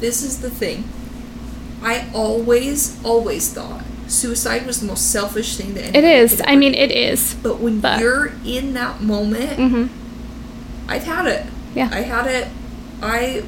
[0.00, 0.84] This is the thing.
[1.82, 3.83] I always, always thought
[4.14, 6.40] suicide was the most selfish thing that It is.
[6.46, 7.34] I mean, it is.
[7.42, 9.88] But when but- you're in that moment, Mhm.
[10.88, 11.46] I've had it.
[11.74, 11.88] Yeah.
[11.92, 12.48] I had it.
[13.02, 13.42] I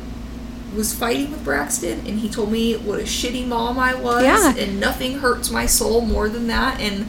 [0.74, 4.54] was fighting with Braxton, and he told me what a shitty mom I was, Yeah.
[4.58, 6.80] and nothing hurts my soul more than that.
[6.80, 7.06] And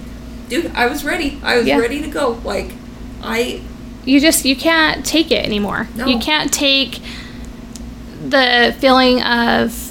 [0.48, 1.40] dude, I was ready.
[1.44, 1.78] I was Yeah.
[1.78, 2.38] ready to go.
[2.46, 2.72] Like,
[3.24, 3.60] I
[4.06, 5.90] you just you can't take it anymore.
[5.96, 6.06] No.
[6.06, 7.00] You can't take
[8.30, 9.87] the feeling of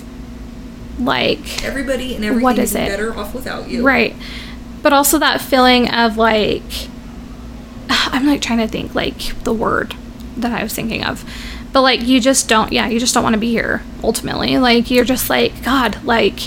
[0.99, 2.89] like everybody and everything What is is it?
[2.89, 3.85] better off without you.
[3.87, 4.15] right,
[4.83, 6.89] but also that feeling of like
[7.89, 9.95] I'm like trying to think like the word
[10.37, 11.25] that I was thinking of.
[11.73, 14.57] But like you just don't yeah, you just don't want to be here ultimately.
[14.59, 16.41] Like you're just like god, like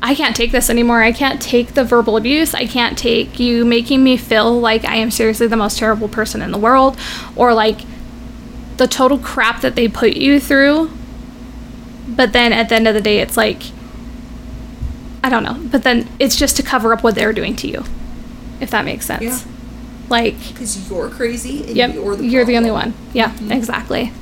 [0.00, 1.02] I can't take this anymore.
[1.02, 2.54] I can't take the verbal abuse.
[2.54, 6.40] I can't take you making me feel like I am seriously the most terrible person
[6.40, 6.96] in the world
[7.34, 7.80] or like
[8.76, 10.92] the total crap that they put you through.
[12.06, 13.60] But then at the end of the day, it's like,
[15.22, 15.58] I don't know.
[15.70, 17.84] But then it's just to cover up what they're doing to you,
[18.60, 19.22] if that makes sense.
[19.22, 19.38] Yeah.
[20.08, 22.94] Like, Because you're crazy and yep, you're the you're the only one.
[23.12, 24.12] Yeah, exactly.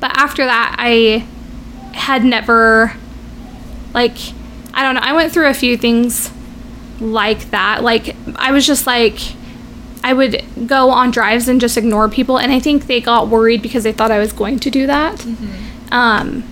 [0.00, 1.26] But after that, I
[1.92, 2.94] had never,
[3.92, 4.16] like,
[4.74, 5.00] I don't know.
[5.02, 6.30] I went through a few things
[7.00, 7.82] like that.
[7.82, 9.18] Like, I was just like,
[10.04, 13.62] I would go on drives and just ignore people, and I think they got worried
[13.62, 15.24] because they thought I was going to do that.
[15.92, 16.42] Um,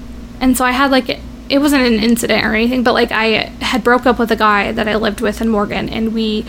[0.41, 3.83] and so I had like it wasn't an incident or anything, but like I had
[3.83, 6.47] broke up with a guy that I lived with in Morgan, and we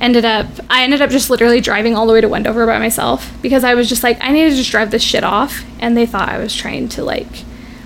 [0.00, 3.32] ended up I ended up just literally driving all the way to Wendover by myself
[3.40, 6.06] because I was just like I need to just drive this shit off, and they
[6.06, 7.30] thought I was trying to like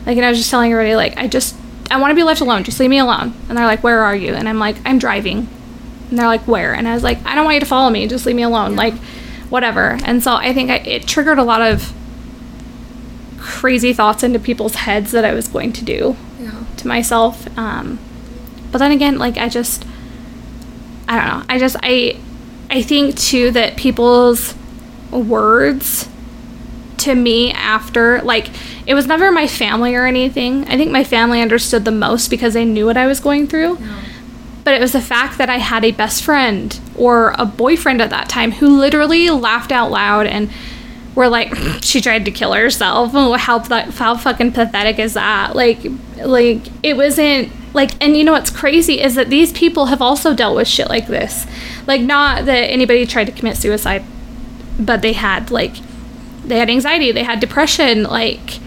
[0.07, 1.55] like and I was just telling everybody like I just
[1.91, 4.17] I want to be left alone, just leave me alone, and they're like where are
[4.17, 4.33] you?
[4.33, 5.47] And I'm like I'm driving,
[6.09, 6.73] and they're like where?
[6.73, 8.77] And I was like I don't want you to follow me, just leave me alone,
[8.77, 8.95] like
[9.51, 9.99] whatever.
[10.05, 11.93] And so I think I, it triggered a lot of
[13.39, 16.30] crazy thoughts into people's heads that I was going to do Yeah.
[16.81, 17.47] To myself.
[17.59, 17.99] Um,
[18.73, 19.85] but then again, like I just,
[21.09, 21.45] I don't know.
[21.49, 22.19] I just I,
[22.71, 24.55] I think too that people's
[25.11, 26.09] words
[26.99, 28.51] to me after like
[28.87, 30.67] it was never my family or anything.
[30.69, 33.77] I think my family understood the most because they knew what I was going through.
[34.63, 38.11] But it was the fact that I had a best friend or a boyfriend at
[38.11, 40.51] that time who literally laughed out loud and
[41.15, 43.13] were like, she tried to kill herself.
[43.41, 45.57] How how fucking pathetic is that?
[45.57, 45.79] Like,
[46.27, 47.91] like it wasn't like.
[48.03, 51.07] And you know what's crazy is that these people have also dealt with shit like
[51.07, 51.47] this.
[51.87, 54.05] Like, not that anybody tried to commit suicide,
[54.79, 55.75] but they had like,
[56.45, 58.05] they had anxiety, they had depression.
[58.05, 58.59] Like,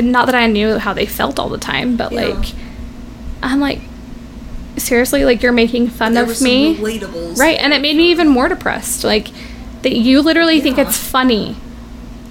[0.00, 2.28] not that I knew how they felt all the time, but Yeah.
[2.28, 2.52] like,
[3.42, 3.80] I'm like,
[4.76, 6.76] seriously, like you're making fun There of me,
[7.34, 7.58] right?
[7.58, 9.04] And it made me even more depressed.
[9.04, 9.28] Like
[9.82, 11.56] that you literally think it's funny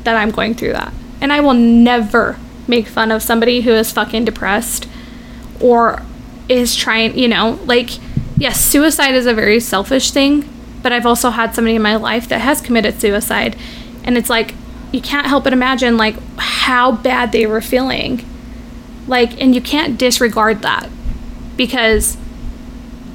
[0.04, 3.92] that I'm going through that, and I will never make fun of somebody who is
[3.92, 4.88] fucking depressed
[5.62, 6.02] or
[6.50, 7.18] is trying.
[7.18, 7.90] You know, like
[8.38, 10.48] yes, suicide is a very selfish thing,
[10.82, 13.56] but I've also had somebody in my life that has committed suicide,
[14.04, 14.54] and it's like
[14.92, 18.24] you can't help but imagine like how bad they were feeling
[19.08, 20.90] like and you can't disregard that
[21.58, 22.16] because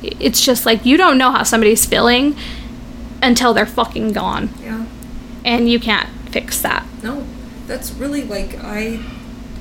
[0.02, 2.36] it's just like you don't know how somebody's feeling
[3.22, 4.84] until they're fucking gone Yeah.
[5.44, 7.24] and you can't fix that No,
[7.66, 9.00] that's really like I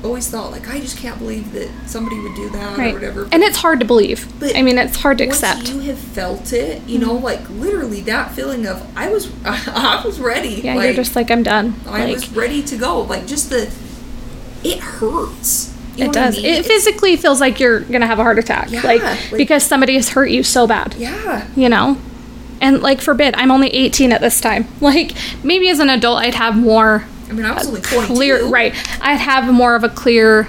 [0.03, 3.27] always thought like I just can't believe that somebody would do that right or whatever.
[3.31, 5.75] and it's hard to believe But i mean it's hard to accept Mm-hmm.
[5.81, 10.19] you have felt it, you know, like literally that feeling of I was I was
[10.19, 10.61] ready.
[10.63, 13.01] yeah like, you're just like i'm done I like was ready to go.
[13.01, 13.71] Like just the
[14.63, 15.75] it hurts.
[15.95, 16.45] You it what I does mean?
[16.45, 19.63] it It's- physically feels like you're gonna have a heart attack Yeah, like, like- because
[19.63, 21.45] somebody has hurt you so bad Yeah.
[21.57, 21.97] you know
[22.61, 25.11] and like forbid i'm only 18 at this time like
[25.43, 28.13] maybe as an adult i'd have more I mean, I was only 22.
[28.13, 30.47] clear right i'd have more of a clear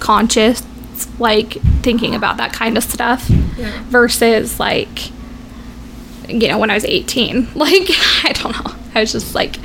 [0.00, 0.62] conscious
[1.18, 1.52] like
[1.82, 3.82] thinking about that kind of stuff Yeah.
[3.88, 5.10] versus like
[6.28, 7.88] you know when i was 18 like
[8.24, 9.56] i don't know i was just like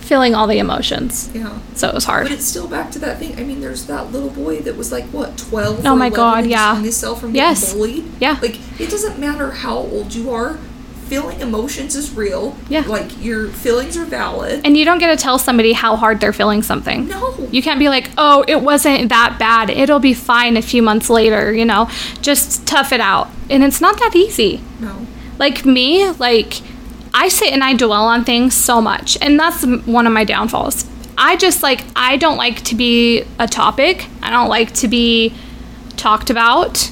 [0.00, 1.58] feeling all the emotions Yeah.
[1.74, 3.36] so it was hard But it's still back to that thing.
[3.40, 5.84] I mean, there's that little boy that was like what, twelve?
[5.84, 6.76] Oh or my God, yeah.
[6.80, 7.60] himself from Yes.
[7.60, 8.04] getting bullied.
[8.20, 8.38] Yeah.
[8.40, 10.58] Like it doesn't matter how old you are.
[11.08, 12.56] Feeling emotions is real.
[12.68, 12.80] Yeah.
[12.86, 14.62] Like your feelings are valid.
[14.64, 17.34] and you don't get to tell somebody how hard they're feeling something no.
[17.52, 19.70] You can't be like, oh, it wasn't that bad.
[19.70, 21.88] It'll be fine a few months later, you know?
[22.22, 23.28] Just tough it out.
[23.48, 24.60] And it's not that easy.
[24.80, 25.06] no.
[25.38, 26.60] Like me, like,
[27.14, 29.16] I sit and I dwell on things so much.
[29.20, 30.86] And that's one of my downfalls.
[31.18, 34.06] I just like, I don't like to be a topic.
[34.22, 35.34] I don't like to be
[35.96, 36.90] talked about.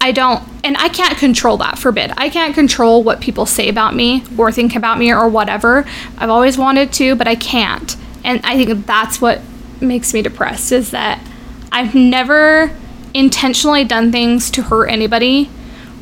[0.00, 2.12] I don't, and I can't control that, forbid.
[2.18, 5.86] I can't control what people say about me or think about me or whatever.
[6.18, 7.96] I've always wanted to, but I can't.
[8.22, 9.40] And I think that's what
[9.80, 11.26] makes me depressed is that
[11.72, 12.70] I've never
[13.14, 15.48] intentionally done things to hurt anybody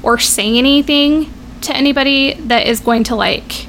[0.03, 3.69] or say anything to anybody that is going to like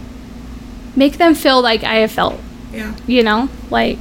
[0.95, 2.39] make them feel like I have felt,
[2.74, 2.95] Yeah.
[3.06, 3.50] you know?
[3.70, 4.00] Like,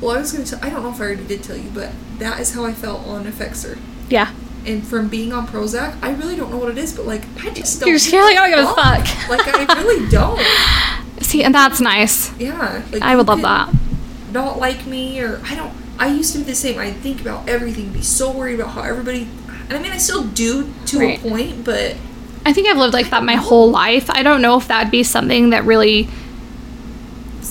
[0.00, 0.58] Well, I was gonna tell.
[0.60, 3.06] I don't know if I already did tell you, but that is how I felt
[3.06, 3.78] on Effexor.
[4.08, 4.32] yeah.
[4.66, 7.50] And from being on Prozac, I really don't know what it is, but like I
[7.50, 7.88] just don't.
[7.88, 9.28] You're just like, I don't give a fuck.
[9.28, 10.40] Like I really don't.
[11.24, 12.36] See, and that's nice.
[12.38, 12.82] Yeah.
[12.92, 13.72] Like I would love that.
[14.32, 15.72] Not like me, or I don't.
[15.98, 16.78] I used to be the same.
[16.78, 19.28] I think about everything, be so worried about how everybody.
[19.68, 21.18] And I mean, I still do to Right.
[21.18, 21.96] a point, but
[22.44, 24.10] I think I've lived like that my whole life.
[24.10, 26.08] I don't know if that'd be something that really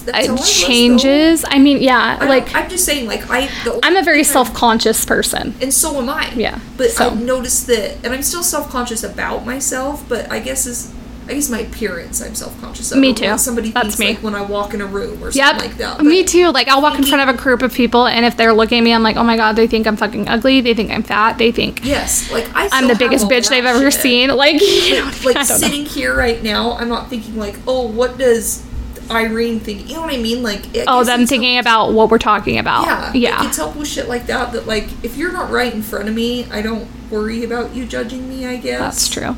[0.03, 0.43] that's how I uh, though.
[0.43, 1.45] changes.
[1.47, 3.49] I mean, yeah, I like like I'm just saying, like I.
[3.83, 5.55] I'm a very only thing I- self-conscious person.
[5.61, 6.31] and so am I.
[6.35, 7.07] Yeah, But so.
[7.07, 10.03] I've noticed that, and I'm still self conscious about myself.
[10.09, 10.93] But I guess is,
[11.27, 12.99] I guess my appearance, I'm self conscious of.
[12.99, 13.37] Me too.
[13.37, 14.07] Somebody That's thinks me.
[14.15, 16.01] like when I walk in a room or Yep, something like that.
[16.03, 16.51] me too.
[16.51, 18.83] Like I'll walk in front of a group of people, and if they're looking at
[18.83, 20.61] me, I'm like, oh my god, they think I'm fucking ugly.
[20.61, 21.37] They think I'm fat.
[21.37, 22.69] They think Yes, like I.
[22.71, 24.01] I'm the biggest bitch they've ever shit.
[24.01, 24.29] seen.
[24.29, 25.67] Like, you know, Like I don't know.
[25.67, 28.63] sitting here right now, I'm not thinking like, oh, what does
[29.09, 29.87] Irene thinking.
[29.87, 30.41] You know what I mean?
[30.43, 32.85] Like, I Oh, them thinking about what we're talking about.
[32.85, 33.37] Yeah, Yeah.
[33.39, 34.51] Like, it's helpful shit like that.
[34.53, 37.85] That like, if you're not right in front of me, I don't worry about you
[37.85, 38.45] judging me.
[38.45, 39.35] I guess That's true.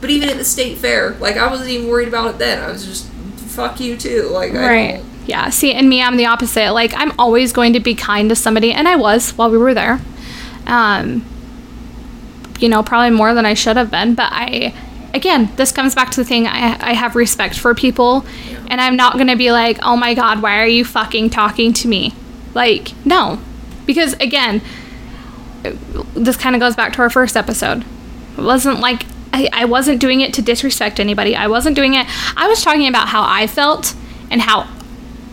[0.00, 2.62] But even at the state fair, like I wasn't even worried about it then.
[2.62, 4.28] I was just fuck you too.
[4.32, 5.04] Like I Right.
[5.26, 5.50] Yeah.
[5.50, 6.72] See, and me, I'm the opposite.
[6.72, 9.74] Like, I'm always going to be kind to somebody, and I was while we were
[9.74, 10.00] there.
[10.66, 11.24] Um,
[12.58, 14.74] you know, probably more than I should have been, but I,
[15.14, 18.24] again, this comes back to the thing I, I have respect for people,
[18.68, 21.72] and I'm not going to be like, oh my God, why are you fucking talking
[21.74, 22.14] to me?
[22.54, 23.40] Like, no.
[23.86, 24.60] Because, again,
[26.14, 27.84] this kind of goes back to our first episode.
[28.36, 31.34] It wasn't like I, I wasn't doing it to disrespect anybody.
[31.36, 32.06] I wasn't doing it.
[32.36, 33.94] I was talking about how I felt
[34.30, 34.68] and how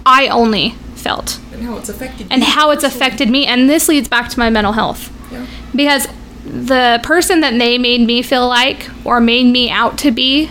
[0.06, 3.46] I only felt and how it's affected and how it's affected me.
[3.46, 5.46] And this leads back to my mental health Yeah.
[5.76, 6.08] because
[6.46, 10.50] the person that they made me feel like or made me out to be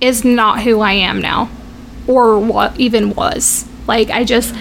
[0.00, 1.50] is not who I am now
[2.06, 3.66] or what even was.
[3.86, 4.54] Like I just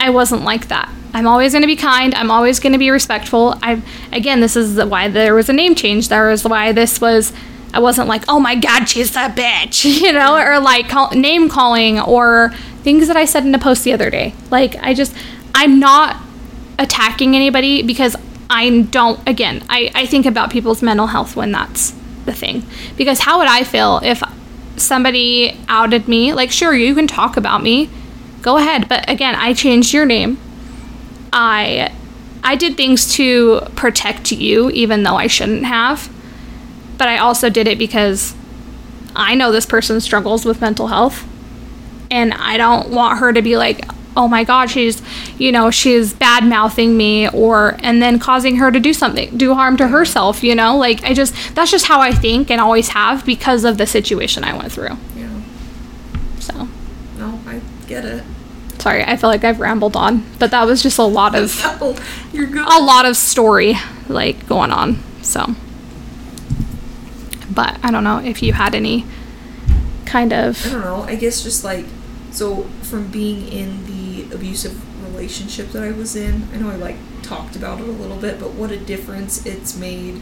[0.00, 0.90] I wasn't like that.
[1.12, 2.12] I'm always going to be kind.
[2.14, 3.56] I'm always going to be respectful.
[3.62, 3.82] I
[4.12, 6.08] again, this is the- why there was a name change.
[6.08, 7.32] There was why this was
[7.72, 11.48] I wasn't like, "Oh my god, she's a bitch," you know, or like call, name
[11.48, 14.34] calling or things that I said in a post the other day.
[14.50, 15.14] Like I just
[15.54, 16.16] I'm not
[16.78, 18.16] attacking anybody because
[18.50, 22.64] I don't again, I I think about people's mental health when that's the thing.
[22.96, 24.22] Because how would I feel if
[24.76, 26.32] somebody outed me?
[26.32, 27.90] Like sure, you can talk about me.
[28.42, 30.38] Go ahead, but again, I changed your name.
[31.32, 31.92] I
[32.42, 36.10] I did things to protect you even though I shouldn't have.
[36.98, 38.34] But I also did it because
[39.16, 41.26] I know this person struggles with mental health
[42.10, 43.86] and I don't want her to be like,
[44.16, 45.02] "Oh my god, she's,
[45.38, 49.76] you know, she's bad-mouthing me or and then causing her to do something, do harm
[49.78, 50.76] to herself, you know?
[50.76, 54.44] Like I just that's just how I think and always have because of the situation
[54.44, 54.96] I went through.
[55.16, 55.28] Yeah.
[56.40, 56.68] So,
[57.18, 58.22] No, I get it.
[58.78, 61.96] sorry, I feel like I've rambled on, but that was just a lot of No,
[62.32, 62.66] you're good.
[62.66, 63.74] a lot of story
[64.08, 64.98] like going on.
[65.22, 65.54] So,
[67.50, 69.06] but I don't know if you had any
[70.06, 71.02] kind of I don't know.
[71.02, 71.84] I guess just like
[72.30, 73.93] so from being in the
[74.34, 76.48] abusive relationship that I was in.
[76.52, 79.76] I know I like talked about it a little bit, but what a difference it's
[79.76, 80.20] made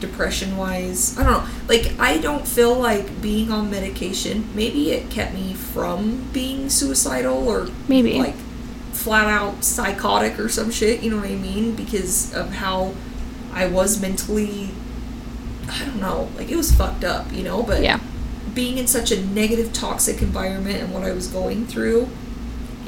[0.00, 1.18] depression wise.
[1.18, 1.50] I don't know.
[1.68, 4.48] Like I don't feel like being on medication.
[4.54, 8.18] Maybe it kept me from being suicidal or Maybe.
[8.18, 8.36] like
[8.92, 11.74] flat out psychotic or some shit, you know what I mean?
[11.74, 12.94] Because of how
[13.52, 14.70] I was mentally
[15.68, 18.00] I don't know, like it was fucked up, you know, but yeah,
[18.54, 22.08] being in such a negative, toxic environment and what I was going through,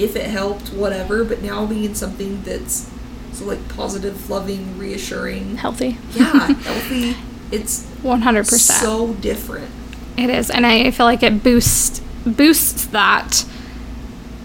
[0.05, 1.25] if it helped, whatever.
[1.25, 2.91] But now being in something that's
[3.33, 5.99] so like positive, loving, reassuring, healthy.
[6.13, 7.17] yeah, healthy.
[7.51, 8.81] It's One hundred percent.
[8.83, 9.71] so different.
[10.17, 13.45] It is, and I feel like it boosts boosts that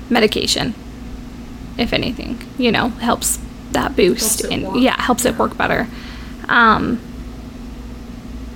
[0.10, 0.74] medication.
[1.78, 3.40] If anything, you know, helps
[3.72, 5.88] that boost Helps and yeah, helps it work better.
[6.48, 7.00] Um,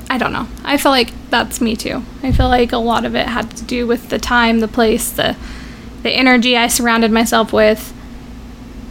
[0.09, 0.47] I don't know.
[0.63, 2.03] I feel like that's me too.
[2.23, 5.11] I feel like a lot of it had to do with the time, the place,
[5.11, 5.35] the
[6.03, 7.93] the energy I surrounded myself with.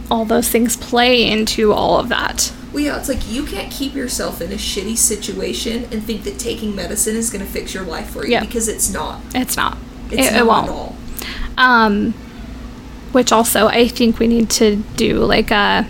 [0.09, 2.51] All those things play into all of that.
[2.73, 6.37] Well, yeah, it's like you can't keep yourself in a shitty situation and think that
[6.39, 8.41] taking medicine is going to fix your life for you Yeah.
[8.41, 9.21] because it's not.
[9.33, 9.77] It's not.
[10.09, 10.67] It's it, not it won't.
[10.67, 10.95] at all.
[11.57, 12.11] Um,
[13.13, 15.83] which also I think we need to do like a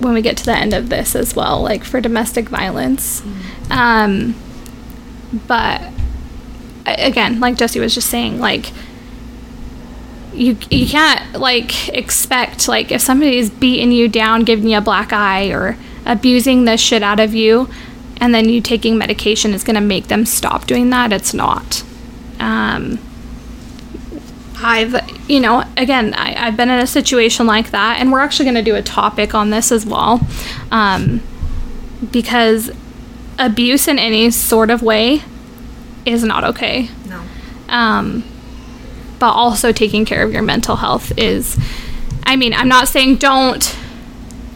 [0.00, 3.22] when we get to the end of this as well, like for domestic violence.
[3.70, 4.34] Um,
[5.46, 5.80] but
[6.86, 8.72] again, like Jessie was just saying, like
[10.32, 15.12] you you can't like expect like if somebody's beating you down, giving you a black
[15.12, 15.76] eye, or
[16.06, 17.68] abusing the shit out of you,
[18.20, 21.12] and then you taking medication is going to make them stop doing that.
[21.12, 21.84] It's not.
[22.38, 22.98] Um,
[24.64, 24.94] I've,
[25.28, 28.54] you know, again, I, I've been in a situation like that, and we're actually going
[28.56, 30.26] to do a topic on this as well,
[30.70, 31.20] um,
[32.12, 32.70] because
[33.38, 35.22] abuse in any sort of way
[36.06, 36.88] is not okay.
[37.06, 37.22] No.
[37.68, 38.24] Um,
[39.22, 41.56] but also taking care of your mental health is,
[42.24, 43.78] I mean, I'm not saying don't.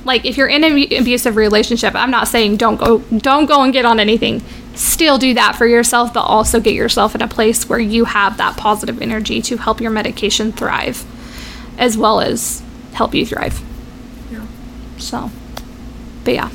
[0.04, 3.72] Like if you're in an abusive relationship, I'm not saying don't go don't go and
[3.72, 4.42] get on anything.
[4.74, 8.38] Still do that for yourself, but also get yourself in a place where you have
[8.38, 11.04] that positive energy to help your medication thrive,
[11.78, 12.60] as well as
[12.92, 13.62] help you thrive.
[14.32, 14.44] Yeah.
[14.98, 15.30] So,
[16.24, 16.50] but yeah.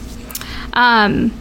[0.74, 1.32] Um,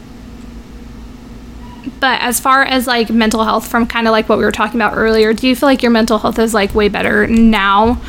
[2.00, 4.80] but as far as like mental health, from kind of like what we were talking
[4.80, 8.00] about earlier, do you feel like your mental health is like way better now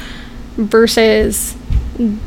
[0.55, 1.55] versus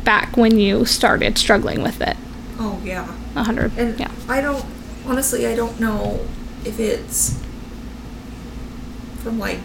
[0.04, 2.16] back when you started struggling with it?
[2.58, 3.06] Oh yeah.
[3.36, 3.72] A hundred.
[3.76, 4.10] And Yeah.
[4.28, 4.64] I don't
[5.06, 6.20] honestly I don't know
[6.64, 7.38] if it's
[9.22, 9.58] from like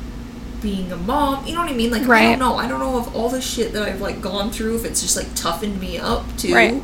[0.62, 1.46] being a mom.
[1.46, 1.92] You know what I mean?
[1.92, 2.30] Like I Right.
[2.32, 2.56] don't know.
[2.58, 5.16] I don't know if all the shit that I've like gone through if it's just
[5.16, 6.54] like toughened me up too.
[6.54, 6.82] Right.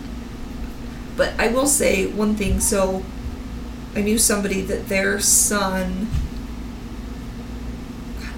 [1.17, 2.59] But I will say one thing.
[2.59, 3.03] So
[3.95, 6.09] I knew somebody that their son.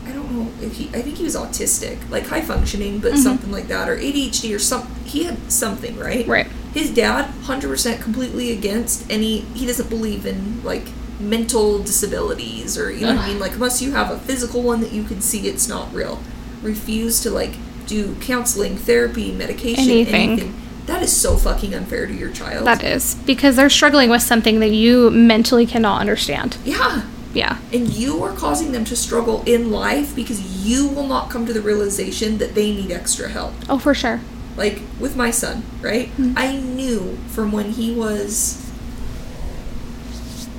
[0.06, 0.88] I don't know if he.
[0.90, 3.22] I think he was autistic, like high functioning, but mm-hmm.
[3.22, 4.88] something like that, or ADHD, or some.
[5.06, 6.28] He had something, right?
[6.28, 6.48] Right.
[6.74, 9.40] His dad, hundred percent, completely against any.
[9.40, 10.86] He doesn't believe in like
[11.20, 13.40] mental disabilities or you know what I mean.
[13.40, 16.22] Like unless you have a physical one that you can see, it's not real.
[16.62, 17.56] Refuse to like
[17.88, 20.32] do counseling, therapy, medication, Anything.
[20.32, 20.62] anything.
[20.88, 22.66] That is so fucking unfair to your child.
[22.66, 26.58] That is because they're struggling with something that you mentally cannot understand.
[26.66, 27.04] yeah.
[27.34, 27.60] Yeah.
[27.72, 31.54] And you are causing them to struggle in life because you will not come to
[31.54, 33.54] the realization that they need extra help.
[33.70, 34.22] Oh, for sure.
[34.56, 36.08] like with my son, right?
[36.18, 36.34] Mm-hmm.
[36.36, 38.58] I knew from when he was,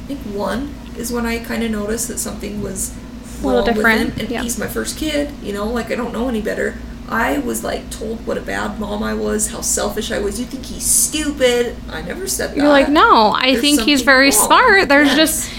[0.05, 2.95] I think one is when I kind of noticed that something was
[3.43, 4.21] A little wrong with different, him.
[4.21, 4.43] And yeah.
[4.43, 6.77] he's my first kid, you know, like I don't know any better.
[7.09, 10.39] I was like told what a bad mom I was, how selfish I was.
[10.39, 11.77] You think he's stupid?
[11.91, 12.57] I never said that.
[12.57, 14.89] You're like, no, I There's think he's very wrong." smart.
[14.89, 15.17] There's Yes.
[15.17, 15.51] just,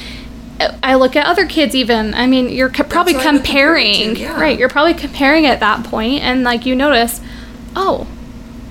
[0.84, 2.14] I look at other kids even.
[2.14, 4.40] I mean, you're co- probably what I would compare it to, comparing, yeah.
[4.42, 4.60] right?
[4.60, 7.20] You're probably comparing at that point, and like you notice,
[7.76, 8.08] oh,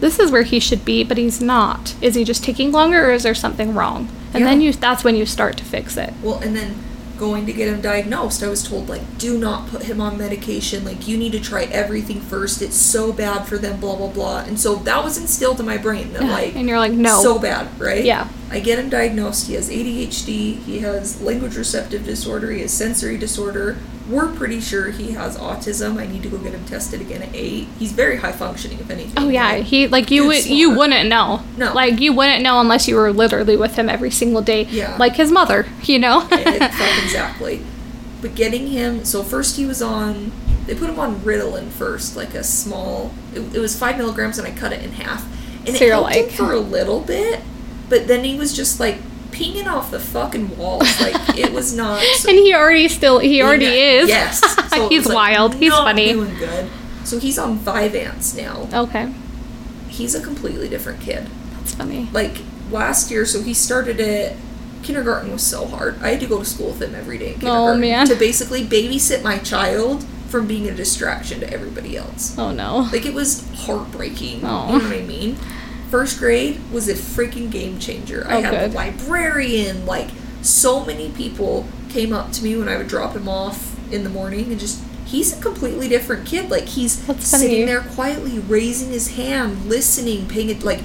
[0.01, 1.97] this is where he should be, but he's not.
[2.01, 4.09] Is he just taking longer, or is there something wrong?
[4.33, 6.13] And then you, that's when you start to fix it.
[6.23, 6.77] Well, and then
[7.19, 10.85] going to get him diagnosed, I was told like, do not put him on medication.
[10.85, 12.63] Like, you need to try everything first.
[12.63, 13.81] It's so bad for them.
[13.81, 14.39] Blah blah blah.
[14.41, 17.39] And so that was instilled in my brain that like, and you're like, no, so
[17.39, 18.05] bad, right?
[18.05, 18.29] Yeah.
[18.51, 19.47] I get him diagnosed.
[19.47, 20.59] He has ADHD.
[20.63, 22.51] He has language receptive disorder.
[22.51, 23.77] He has sensory disorder.
[24.09, 25.99] We're pretty sure he has autism.
[26.01, 27.69] I need to go get him tested again at eight.
[27.79, 29.13] He's very high functioning, if anything.
[29.23, 31.43] Oh yeah, Like, he like you would you wouldn't know.
[31.59, 31.75] No.
[31.75, 34.63] like you wouldn't know unless you were literally with him every single day.
[34.63, 34.97] Yeah.
[34.99, 36.27] like his mother, you know.
[37.09, 37.63] exactly.
[38.21, 40.33] But getting him, so first he was on,
[40.67, 44.47] they put him on Ritalin first, like a small, it, it was five milligrams and
[44.47, 45.25] I cut it in half.
[45.67, 47.41] And So it helped him like- for a little bit,
[47.89, 48.99] but then he was just like
[49.31, 51.01] pinging off the fucking walls.
[51.01, 52.03] Like it was not.
[52.17, 54.09] So, and he already still he already is.
[54.09, 54.41] Yes.
[54.69, 55.55] So he's like, wild.
[55.55, 56.13] He's funny.
[56.13, 56.71] Doing good.
[57.05, 58.69] So he's on Vyvanse now.
[58.85, 59.13] Okay,
[59.89, 61.27] He's a completely different kid.
[61.53, 62.09] that's funny.
[62.13, 62.37] like
[62.71, 64.37] last year so he started it
[64.83, 66.01] kindergarten was so hard.
[66.03, 68.07] I had to go to school with him every day in Oh, kindergarten man.
[68.09, 72.37] to basically babysit my child from being a distraction to everybody else.
[72.39, 72.89] Oh no.
[72.93, 74.73] like it was heartbreaking Oh.
[74.75, 75.37] you know what i mean?
[75.91, 78.27] First grade was a freaking game changer.
[78.29, 80.11] Oh, i Oh, had a librarian like
[80.43, 84.11] so many people came up to me when i would drop him off in the
[84.11, 86.51] morning and just he's a completely different kid.
[86.51, 86.93] Like he's
[87.25, 90.81] sitting there quietly raising his hand listening paying it like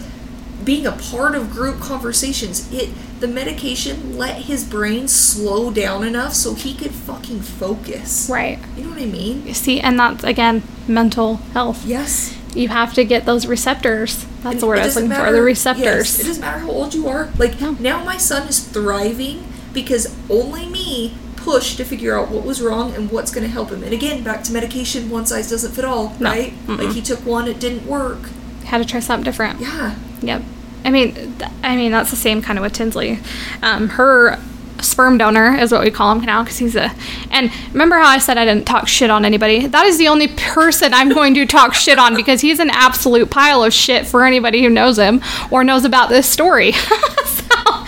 [0.64, 2.90] being a part of group conversations it
[3.20, 8.60] the medication let his brain slow down enough so he could fucking focus Right.
[8.78, 11.86] you know what i mean see, and that's again mental health.
[11.86, 14.26] yes You have to get those receptors.
[14.44, 15.18] That's And the word I was looking for.
[15.18, 16.20] matter- The yes, receptors.
[16.20, 17.30] it doesn't matter how old you are.
[17.40, 17.72] Like No.
[17.80, 19.44] now, my son is thriving
[19.74, 23.72] because only me pushed to figure out what was wrong and what's going to help
[23.72, 23.82] him.
[23.84, 25.10] And again, back to medication.
[25.10, 26.30] One size doesn't fit all, No.
[26.30, 26.54] right?
[26.68, 28.30] Like he took one, it didn't work.
[28.66, 29.60] Had to try something different.
[29.60, 30.44] Yeah, Yep.
[30.86, 33.20] I mean, th- I mean that's the same kind of with Tinsley.
[33.62, 34.40] Um, her
[34.84, 36.92] sperm donor is what we call him now because he's a.
[37.32, 39.68] And remember how I said I didn't talk shit on anybody?
[39.68, 43.30] That is the only person I'm going to talk shit on because he's an absolute
[43.30, 45.22] pile of shit for anybody who knows him
[45.52, 46.72] or knows about this story.
[47.26, 47.86] so,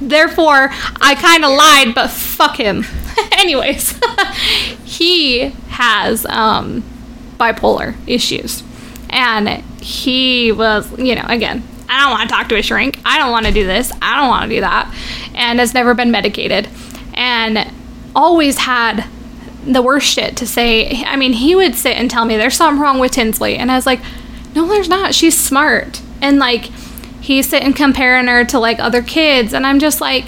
[0.00, 0.70] therefore,
[1.00, 2.84] I kind of lied, but fuck him.
[3.32, 3.98] Anyways,
[4.84, 6.82] he has um,
[7.38, 8.62] bipolar issues.
[9.10, 11.62] And he was, you know, again,
[11.92, 12.98] I don't want to talk to a shrink.
[13.04, 13.92] I don't want to do this.
[14.00, 14.92] I don't want to do that.
[15.34, 16.68] And has never been medicated.
[17.14, 17.70] And
[18.16, 19.06] always had
[19.66, 21.04] the worst shit to say.
[21.04, 23.56] I mean, he would sit and tell me there's something wrong with Tinsley.
[23.56, 24.00] And I was like,
[24.54, 25.14] no, there's not.
[25.14, 26.00] She's smart.
[26.20, 26.64] And like,
[27.20, 29.52] he's sitting comparing her to like other kids.
[29.52, 30.26] And I'm just like,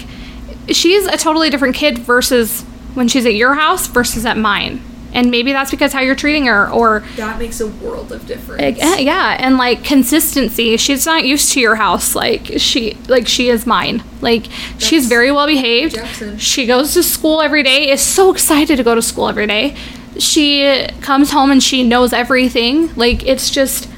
[0.69, 2.61] she's a totally different kid versus
[2.93, 4.81] when she's at your house versus at mine.
[5.15, 8.61] And maybe that's because how you're treating her or That makes a world of difference.
[8.79, 10.77] eh, yeah, and like consistency.
[10.77, 14.03] She's not used to your house like she like she is mine.
[14.21, 14.45] Like
[14.77, 15.95] she's very well behaved.
[15.95, 16.37] Jackson.
[16.37, 17.89] She goes to school every day.
[17.89, 19.75] Is so excited to go to school every day.
[20.19, 22.93] She comes home and she knows everything.
[22.95, 23.89] Like it's just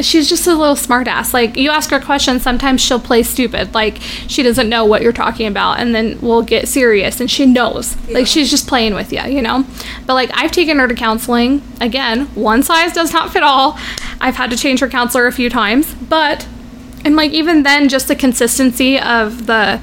[0.00, 1.32] she's just a little smartass.
[1.32, 3.74] Like you ask her questions, sometimes she'll play stupid.
[3.74, 7.46] Like she doesn't know what you're talking about, and then we'll get serious, and she
[7.46, 7.96] knows.
[8.06, 8.14] Yeah.
[8.14, 9.64] Like she's just playing with you, you know.
[10.06, 11.62] But like I've taken her to counseling.
[11.80, 13.78] Again, one size does not fit all.
[14.20, 16.46] I've had to change her counselor a few times, but
[17.04, 19.80] and like even then, just the consistency of the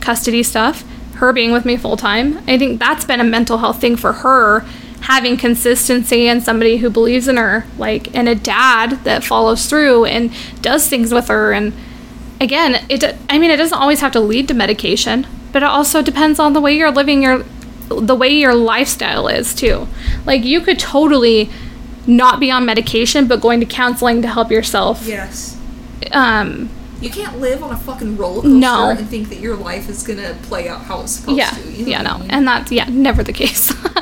[0.00, 0.84] custody stuff,
[1.16, 4.12] her being with me full time, I think that's been a mental health thing for
[4.12, 4.64] her.
[5.04, 10.06] Having consistency and somebody who believes in her, like, and a dad that follows through
[10.06, 10.32] and
[10.62, 11.52] does things with her.
[11.52, 11.72] And
[12.40, 16.00] again, it, I mean, it doesn't always have to lead to medication, but it also
[16.00, 17.44] depends on the way you're living your,
[17.88, 19.86] the way your lifestyle is too.
[20.24, 21.50] Like, you could totally
[22.06, 25.06] not be on medication, but going to counseling to help yourself.
[25.06, 25.58] Yes.
[26.12, 26.70] Um,
[27.02, 28.88] You can't live on a fucking roller coaster No.
[28.90, 31.70] and think that your life is gonna play out how it's supposed yeah, to.
[31.72, 32.30] You know yeah, what I no, mean?
[32.30, 33.72] and that's yeah, never the case.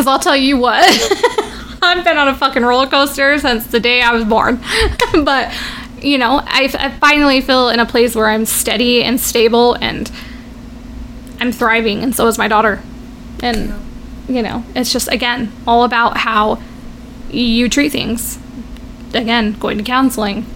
[0.00, 0.82] Because I'll tell you what,
[1.82, 4.58] I've been on a fucking roller coaster since the day I was born.
[5.12, 5.54] but
[6.00, 10.10] you know, I, I finally feel in a place where I'm steady and stable, and
[11.38, 12.80] I'm thriving, and so is my daughter.
[13.42, 13.74] And
[14.26, 16.62] you know, it's just again all about how
[17.30, 18.38] you treat things.
[19.12, 20.46] Again, going to counseling,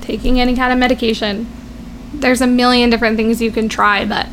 [0.00, 1.48] taking any kind of medication.
[2.14, 4.28] There's a million different things you can try, but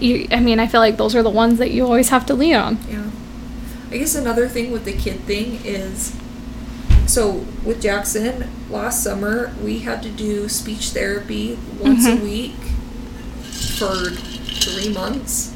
[0.00, 2.34] you I mean, I feel like those are the ones that you always have to
[2.34, 2.78] lean on.
[2.90, 3.05] Yeah.
[3.96, 6.14] I guess another thing with the kid thing is
[7.06, 12.22] so with Jackson last summer we had to do speech therapy once a mm-hmm.
[12.22, 12.52] week
[13.78, 15.54] for three months.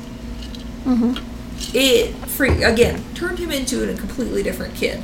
[0.84, 1.76] Mm-hmm.
[1.76, 5.02] It free again turned him into a completely different kid,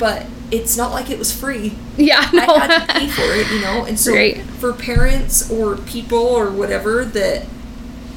[0.00, 1.78] but it's not like it was free.
[1.96, 2.42] Yeah, no.
[2.42, 3.84] I had to pay for it, you know.
[3.84, 4.40] And so Right.
[4.58, 7.46] for parents or people or whatever that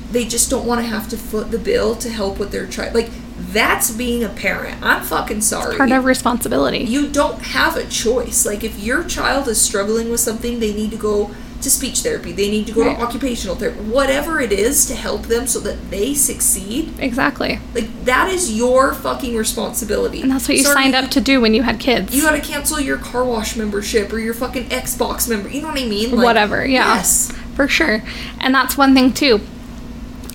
[0.09, 2.95] they just don't want to have to foot the bill to help with their child,
[2.95, 3.11] like
[3.51, 4.81] that's being a parent.
[4.81, 5.77] I'm fucking sorry.
[5.77, 6.79] Part of responsibility.
[6.79, 8.45] you don't have a choice.
[8.45, 11.31] Like if your child is struggling with something, they need to go
[11.61, 12.31] to speech therapy.
[12.31, 12.97] They need to go Right.
[12.97, 13.79] to occupational therapy.
[13.79, 16.93] Whatever it is to help them so that they succeed.
[16.99, 17.59] exactly.
[17.73, 20.21] Like that is your fucking responsibility.
[20.21, 22.13] And that's what you Sorry, signed up to do when you had kids.
[22.15, 25.49] you gotta cancel your car wash membership or your fucking Xbox member.
[25.49, 26.11] You know what I mean?
[26.11, 26.95] Like, Whatever, yeah.
[26.95, 27.31] Yes.
[27.55, 28.03] for sure.
[28.39, 29.39] And that's one thing too.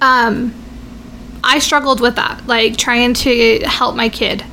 [0.01, 0.55] Um
[1.43, 4.45] I struggled with that, like trying to help my kid.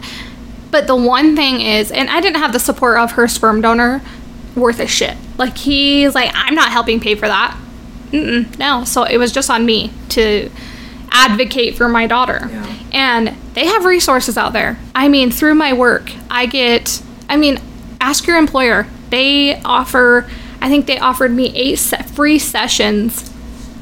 [0.72, 4.02] But the one thing is, and I didn't have the support of her sperm donor
[4.56, 5.18] worth a shit.
[5.38, 7.58] Like he's like, I'm not helping pay for that.
[8.12, 8.84] Mm-mm, no.
[8.84, 10.50] So it was just on me to
[11.12, 12.48] advocate for my daughter.
[12.50, 12.78] Yeah.
[12.94, 14.78] And they have resources out there.
[14.96, 17.60] I mean, through my work, I get, I mean,
[18.00, 18.88] ask your employer.
[19.10, 20.30] They offer,
[20.62, 23.34] I think they offered me eight free sessions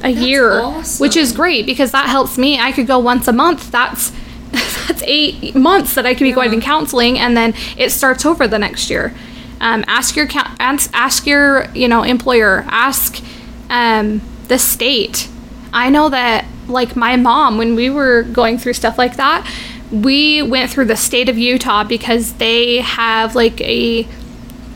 [0.02, 0.62] a year,
[0.98, 2.58] which is great because that helps me.
[2.58, 3.70] I could go once a month.
[3.70, 4.10] That's
[4.86, 8.46] that's eight months that I could be going to counseling, and then it starts over
[8.46, 9.14] the next year.
[9.60, 10.28] Um, ask your
[10.58, 12.64] ask, ask your you know employer.
[12.68, 13.22] Ask
[13.70, 15.28] um, the state.
[15.72, 19.48] I know that like my mom when we were going through stuff like that,
[19.90, 24.06] we went through the state of Utah because they have like a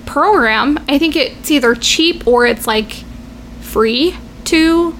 [0.07, 0.79] program.
[0.89, 3.05] I think it's either cheap or it's like
[3.61, 4.97] free to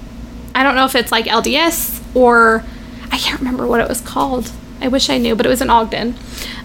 [0.55, 2.63] I don't know if it's like LDS or
[3.11, 4.51] I can't remember what it was called.
[4.81, 6.15] I wish I knew, but it was in Ogden.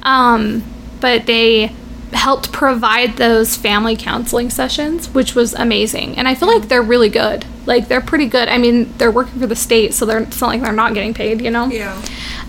[0.03, 0.63] Um,
[1.01, 1.73] but they
[2.13, 6.17] helped provide those family counseling sessions, which was amazing.
[6.17, 7.45] And I feel like they're really good.
[7.67, 8.49] Like they're pretty good.
[8.49, 11.13] I mean, they're working for the state, so they're it's not like they're not getting
[11.15, 11.67] paid, you know.
[11.67, 12.01] Yeah.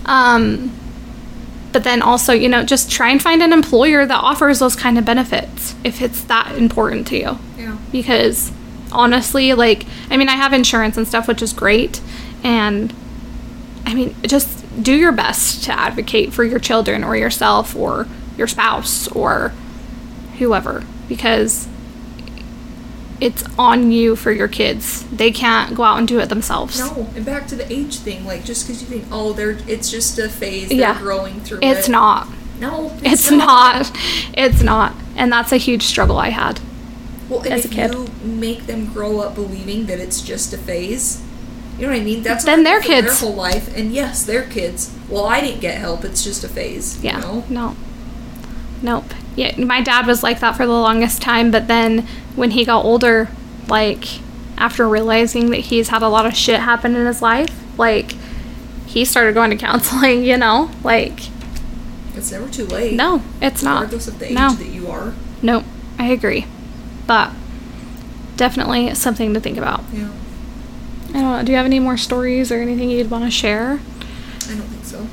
[0.06, 0.72] Um,
[1.72, 4.96] but then also, you know, just try and find an employer that offers those kind
[4.96, 7.76] of benefits if it's that important to you Yeah.
[7.92, 8.52] because
[8.92, 12.00] honestly like i mean i have insurance and stuff which is great
[12.42, 12.94] and
[13.86, 18.46] i mean just do your best to advocate for your children or yourself or your
[18.46, 19.52] spouse or
[20.38, 21.68] whoever because
[23.20, 27.08] it's on you for your kids they can't go out and do it themselves No,
[27.16, 28.24] and back to the age thing.
[28.24, 31.58] Like just because you think, oh, they're it's just a phase they're growing through.
[31.62, 31.90] it's it.
[31.90, 32.28] not
[32.60, 33.90] No, It's not.
[34.34, 34.92] It's not.
[35.16, 36.60] And that's a huge struggle I had.
[37.28, 37.92] Well, as if a kid.
[37.94, 41.22] you make them grow up believing that it's just a phase,
[41.78, 42.22] you know what I mean?
[42.22, 44.94] That's Then what they're Their whole life, and yes, they're kids.
[45.08, 46.04] Well, I didn't get help.
[46.04, 47.02] It's just a phase.
[47.04, 47.16] Yeah.
[47.16, 47.44] You know?
[47.48, 47.76] No.
[48.82, 49.12] Nope.
[49.36, 52.84] Yeah, my dad was like that for the longest time, but then when he got
[52.84, 53.28] older,
[53.68, 54.20] like
[54.56, 57.48] after realizing that he's had a lot of shit happen in his life,
[57.78, 58.14] like
[58.86, 60.70] he started going to counseling, you know?
[60.82, 61.20] Like
[62.16, 62.94] It's never too late.
[62.94, 63.82] no, it's not.
[63.82, 64.50] Regardless of the age No.
[64.54, 65.14] that you are.
[65.42, 65.64] Nope.
[65.98, 66.46] I agree.
[67.08, 67.32] But
[68.36, 69.82] definitely something to think about.
[69.92, 70.08] Yeah.
[71.08, 71.42] I don't know.
[71.42, 73.80] Do you have any more stories or anything you'd want to share?
[74.44, 75.06] I don't think so.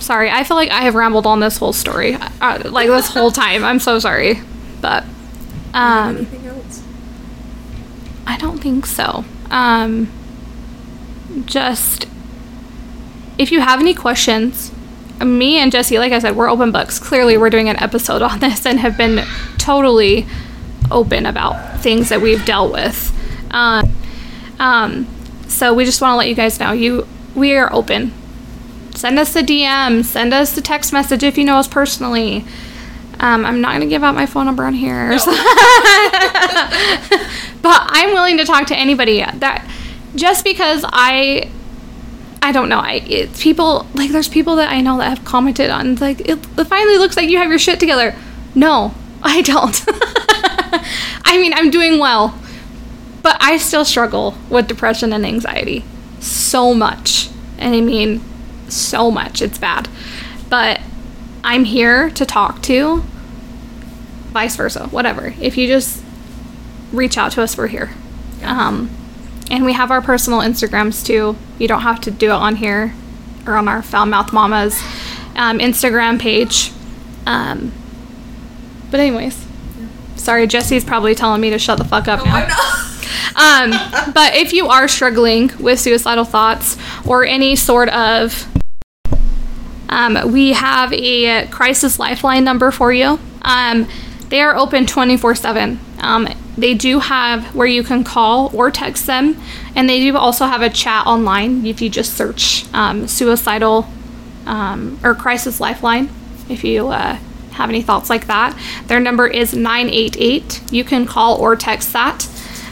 [0.00, 3.30] Sorry, I feel like I have rambled on this whole story, uh, like this whole
[3.44, 3.64] time.
[3.64, 4.40] I'm so sorry,
[4.80, 5.04] but
[5.74, 6.82] um, Anything else?
[8.26, 9.24] I don't think so.
[9.50, 10.10] Um,
[11.44, 12.08] just
[13.38, 14.72] if you have any questions,
[15.22, 16.98] me and Jessie, like I said, we're open books.
[16.98, 19.24] Clearly, we're doing an episode on this and have been
[19.58, 20.26] totally
[20.90, 23.12] open about things that we've dealt with.
[23.50, 23.94] Um,
[24.58, 25.06] um,
[25.48, 28.12] so we just want to let you guys know you we are open.
[28.94, 32.44] Send us a DM, send us a text message if you know us personally.
[33.20, 35.08] Um, I'm not going to give out my phone number on here.
[35.08, 35.26] but
[37.64, 39.66] I'm willing to talk to anybody that
[40.14, 41.50] just because I
[42.42, 42.78] I don't know.
[42.78, 46.38] I it's people like there's people that I know that have commented on like it,
[46.58, 48.14] it finally looks like you have your shit together.
[48.54, 49.84] No, I don't.
[51.24, 52.38] I mean, I'm doing well,
[53.22, 55.84] but I still struggle with depression and anxiety
[56.20, 57.28] so much.
[57.58, 58.20] And I mean,
[58.68, 59.42] so much.
[59.42, 59.88] It's bad.
[60.48, 60.80] But
[61.44, 63.04] I'm here to talk to
[64.32, 65.34] vice versa, whatever.
[65.40, 66.02] If you just
[66.92, 67.92] reach out to us, we're here.
[68.42, 68.90] Um,
[69.50, 71.36] and we have our personal Instagrams too.
[71.58, 72.92] You don't have to do it on here
[73.46, 74.74] or on our Foul Mouth Mamas
[75.36, 76.72] um, Instagram page.
[77.26, 77.72] Um,
[78.90, 79.45] but anyways,
[80.16, 82.92] sorry, Jessie's probably telling me to shut the fuck up Oh, now.
[83.36, 83.70] Um,
[84.14, 88.46] but if you are struggling with suicidal thoughts or any sort of,
[89.90, 93.18] um, we have a crisis lifeline number for you.
[93.42, 93.88] Um,
[94.30, 95.78] they are open 24 7.
[96.00, 99.40] Um, they do have where you can call or text them,
[99.74, 103.86] and they do also have a chat online if you just search um, suicidal
[104.46, 106.08] um, or crisis lifeline
[106.48, 107.18] if you uh,
[107.56, 108.58] have any thoughts like that.
[108.86, 110.72] Their number is 988.
[110.72, 112.28] You can call or text that.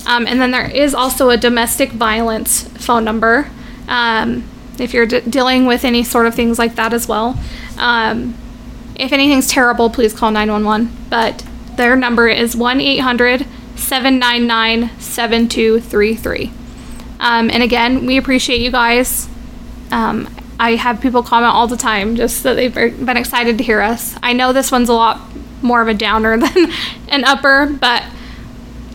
[0.07, 3.51] Um, and then there is also a domestic violence phone number
[3.89, 4.45] um,
[4.79, 7.39] if you're d- dealing with any sort of things like that as well.
[7.79, 8.35] Um,
[8.97, 10.95] if anything's terrible, please call 911.
[11.11, 11.45] But
[11.77, 16.53] their number is 1 800 799 7233.
[17.21, 19.29] Um, and again, we appreciate you guys.
[19.91, 23.81] Um, I have people comment all the time just that they've been excited to hear
[23.81, 24.17] us.
[24.23, 25.21] I know this one's a lot
[25.63, 26.71] more of a downer than
[27.09, 28.05] an upper, but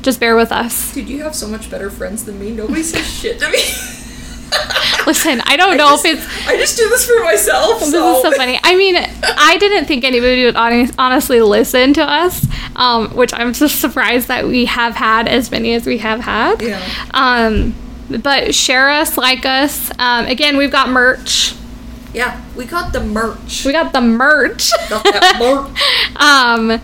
[0.02, 0.94] just bear with us.
[0.94, 2.52] Dude, you have so much better friends than me.
[2.52, 3.60] Nobody says shit to me.
[5.06, 7.80] Listen, I don't I know just, if it's I just do this for myself.
[7.80, 8.18] This so.
[8.18, 8.60] is so funny.
[8.64, 13.80] I mean, I didn't think anybody would honestly listen to us, um, which I'm just
[13.80, 16.62] surprised that we have had as many as we have had.
[16.62, 16.82] Yeah.
[17.12, 17.76] Um,
[18.10, 19.92] but share us, like us.
[20.00, 21.56] Um, again, we've got merch.
[22.14, 23.66] Yeah, we got the merch.
[23.66, 24.72] We got the merch.
[24.90, 26.16] got that merch.
[26.16, 26.82] um,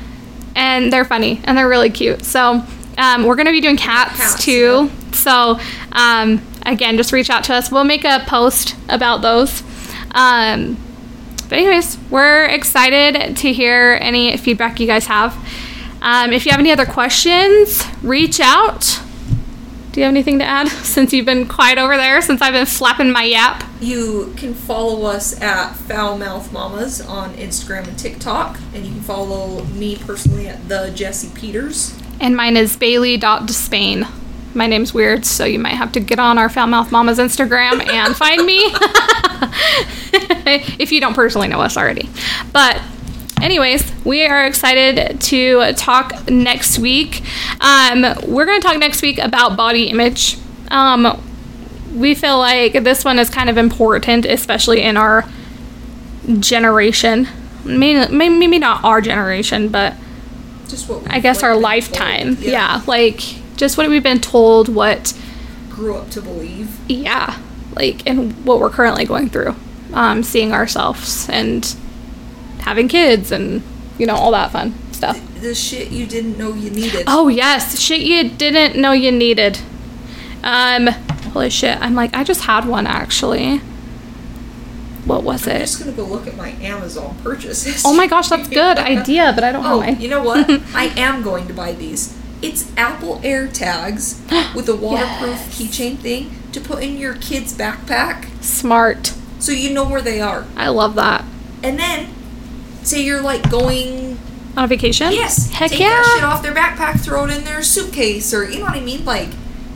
[0.56, 2.24] and they're funny and they're really cute.
[2.24, 2.64] So
[2.98, 4.90] um, we're gonna be doing cats, Cats, too.
[5.14, 5.60] So
[5.92, 7.72] um, again, just reach out to us.
[7.72, 9.64] We'll make a post about those.
[10.12, 10.78] Um,
[11.50, 15.36] but anyways, we're excited to hear any feedback you guys have.
[16.02, 19.00] Um, if you have any other questions, reach out.
[19.96, 22.66] Do you have anything to add since you've been quiet over there since I've been
[22.66, 23.64] flapping my yap?
[23.80, 29.00] You can follow us at Foul Mouth Mamas on Instagram and TikTok, and you can
[29.00, 31.98] follow me personally at the Jessie Peters.
[32.20, 34.06] And mine is Baleigh.Despain.
[34.54, 37.88] My name's weird, so you might have to get on our Foul Mouth Mama's Instagram
[37.88, 38.60] and find me
[40.78, 42.10] if you don't personally know us already.
[42.52, 42.82] But,
[43.46, 47.22] anyways, we are excited to talk next week.
[47.62, 50.38] Um, we're going to talk next week about body image.
[50.70, 51.22] Um,
[51.94, 55.26] we feel like this one is kind of important, especially in our
[56.40, 57.28] generation.
[57.64, 59.94] Maybe, maybe not our generation, but
[60.68, 62.36] Just what I guess like, our lifetime.
[62.36, 62.48] told.
[62.48, 62.82] Yeah.
[62.88, 63.20] like
[63.58, 65.14] just what we've been told, what,
[65.70, 66.78] Grew up to believe.
[66.90, 67.40] yeah,
[67.76, 69.56] like, and what we're currently going through,
[69.94, 71.76] um, seeing ourselves and
[72.66, 73.62] having kids and,
[73.98, 75.20] you know, all that fun stuff.
[75.42, 77.04] The shit you didn't know you needed.
[77.08, 79.60] Oh, yes, shit you didn't know you needed.
[80.44, 80.88] Um,
[81.34, 83.60] holy shit, I'm like, I just had one actually.
[85.06, 85.54] what was it?
[85.54, 87.84] I'm just gonna go look at my Amazon purchases.
[87.86, 90.02] Oh my gosh, that's a good idea, but I don't Oh, have mine.
[90.02, 90.50] you know what?
[90.76, 92.18] I am going to buy these.
[92.42, 95.60] It's Apple AirTags with a waterproof Yes.
[95.60, 99.14] keychain thing to put in your kid's backpack Smart.
[99.40, 100.46] so you know where they are.
[100.56, 101.24] I love that.
[101.64, 102.10] And then,
[102.86, 104.18] say you're like going,
[104.58, 105.12] On a vacation?
[105.12, 105.90] yes, Heck take yeah.
[105.90, 108.82] that shit off their backpack, throw it in their suitcase, or you know what I
[108.82, 109.04] mean?
[109.06, 109.30] Like,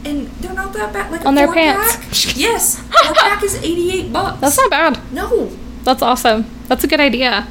[0.06, 1.12] and they're not that bad.
[1.12, 1.96] Like a On their pants.
[1.98, 4.40] Pack, yes, four pack is eighty-eight bucks.
[4.42, 5.14] That's not bad.
[5.14, 5.48] no.
[5.84, 6.46] That's awesome.
[6.68, 7.48] That's a good idea.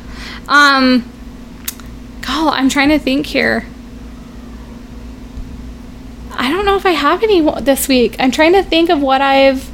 [0.49, 1.11] Um,
[2.21, 3.67] God, I'm trying to think here.
[6.33, 8.17] I don't know if I have any this week.
[8.19, 9.69] I'm trying to think of what I've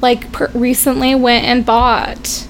[0.00, 2.46] like per- recently went and bought.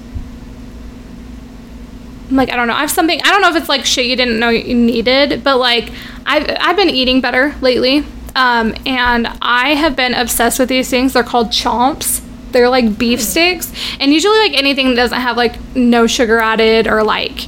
[2.29, 2.73] I'm like I don't know.
[2.73, 3.19] I have something.
[3.23, 5.91] I don't know if it's like shit you didn't know you needed, but like
[6.25, 8.03] I've I've been eating better lately.
[8.35, 11.13] Um, and I have been obsessed with these things.
[11.13, 12.21] They're called chomps.
[12.51, 16.87] They're like beef sticks, and usually like anything that doesn't have like no sugar added
[16.87, 17.47] or like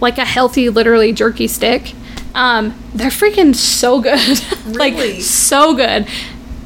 [0.00, 1.94] like a healthy, literally jerky stick.
[2.34, 4.20] Um, they're freaking so good.
[4.76, 5.20] like Really?
[5.20, 6.06] so good.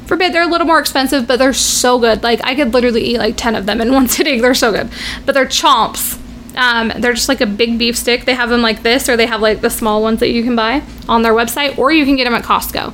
[0.05, 2.23] Forbid they're a little more expensive, but they're so good.
[2.23, 4.41] Like I could literally eat like ten of them in one sitting.
[4.41, 4.89] They're so good.
[5.25, 6.19] But they're chomps.
[6.55, 8.25] Um, they're just like a big beef stick.
[8.25, 10.55] They have them like this, or they have like the small ones that you can
[10.55, 12.93] buy on their website, or you can get them at Costco.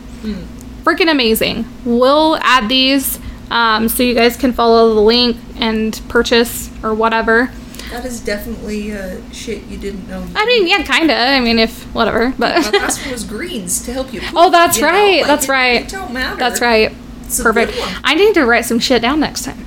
[0.84, 1.66] Freaking amazing.
[1.84, 3.20] We'll add these
[3.52, 7.52] um, so you guys can follow the link and purchase or whatever.
[7.92, 10.26] That is definitely uh, shit you didn't know.
[10.36, 11.16] I mean, yeah, kinda.
[11.16, 14.20] I mean, if whatever, but last one was greens to help you.
[14.20, 15.18] Poop, oh, that's you right.
[15.20, 15.82] Like, that's it- right.
[15.84, 16.36] It don't matter.
[16.38, 16.94] That's right.
[17.22, 17.74] It's Perfect.
[18.04, 19.64] I need to write some shit down next time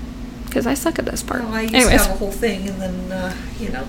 [0.51, 1.43] because I suck at this part.
[1.43, 3.87] No, I used Anyways, to have a whole thing, and then uh, you know,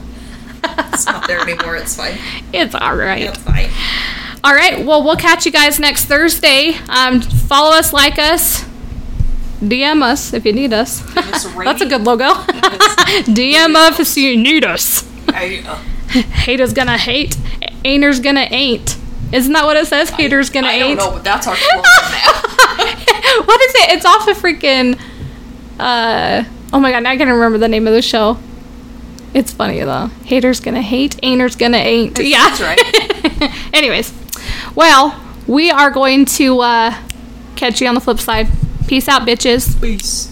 [0.64, 1.76] it's not there anymore.
[1.76, 2.18] It's fine.
[2.54, 3.24] it's all right.
[3.24, 3.70] It's fine.
[4.44, 4.86] All right.
[4.86, 6.76] Well, we'll catch you guys next Thursday.
[6.90, 8.64] Um, follow us, like us,
[9.62, 11.02] DM us if you need us.
[11.18, 12.26] us That's a good logo.
[13.28, 15.04] DM us if you need us.
[15.28, 15.76] Uh,
[16.10, 17.38] Haters gonna hate.
[17.86, 18.98] Ainer's gonna ain't.
[19.32, 20.10] Isn't that what it says?
[20.10, 21.00] Haters gonna I don't ain't.
[21.00, 23.46] know, but that's our slogan now.
[23.46, 23.92] what is it?
[23.96, 25.00] It's off of freaking.
[25.82, 27.04] Uh, oh my god!
[27.04, 28.38] Now I can't remember the name of the show.
[29.34, 30.08] It's funny though.
[30.26, 31.18] Haters gonna hate.
[31.24, 32.20] Ainer's gonna ain't.
[32.20, 32.56] Yeah.
[32.56, 33.70] That's right.
[33.74, 34.14] Anyways,
[34.76, 36.96] well, we are going to uh,
[37.56, 38.48] catch you on the flip side.
[38.88, 39.80] Peace out, bitches.
[39.82, 40.32] Peace.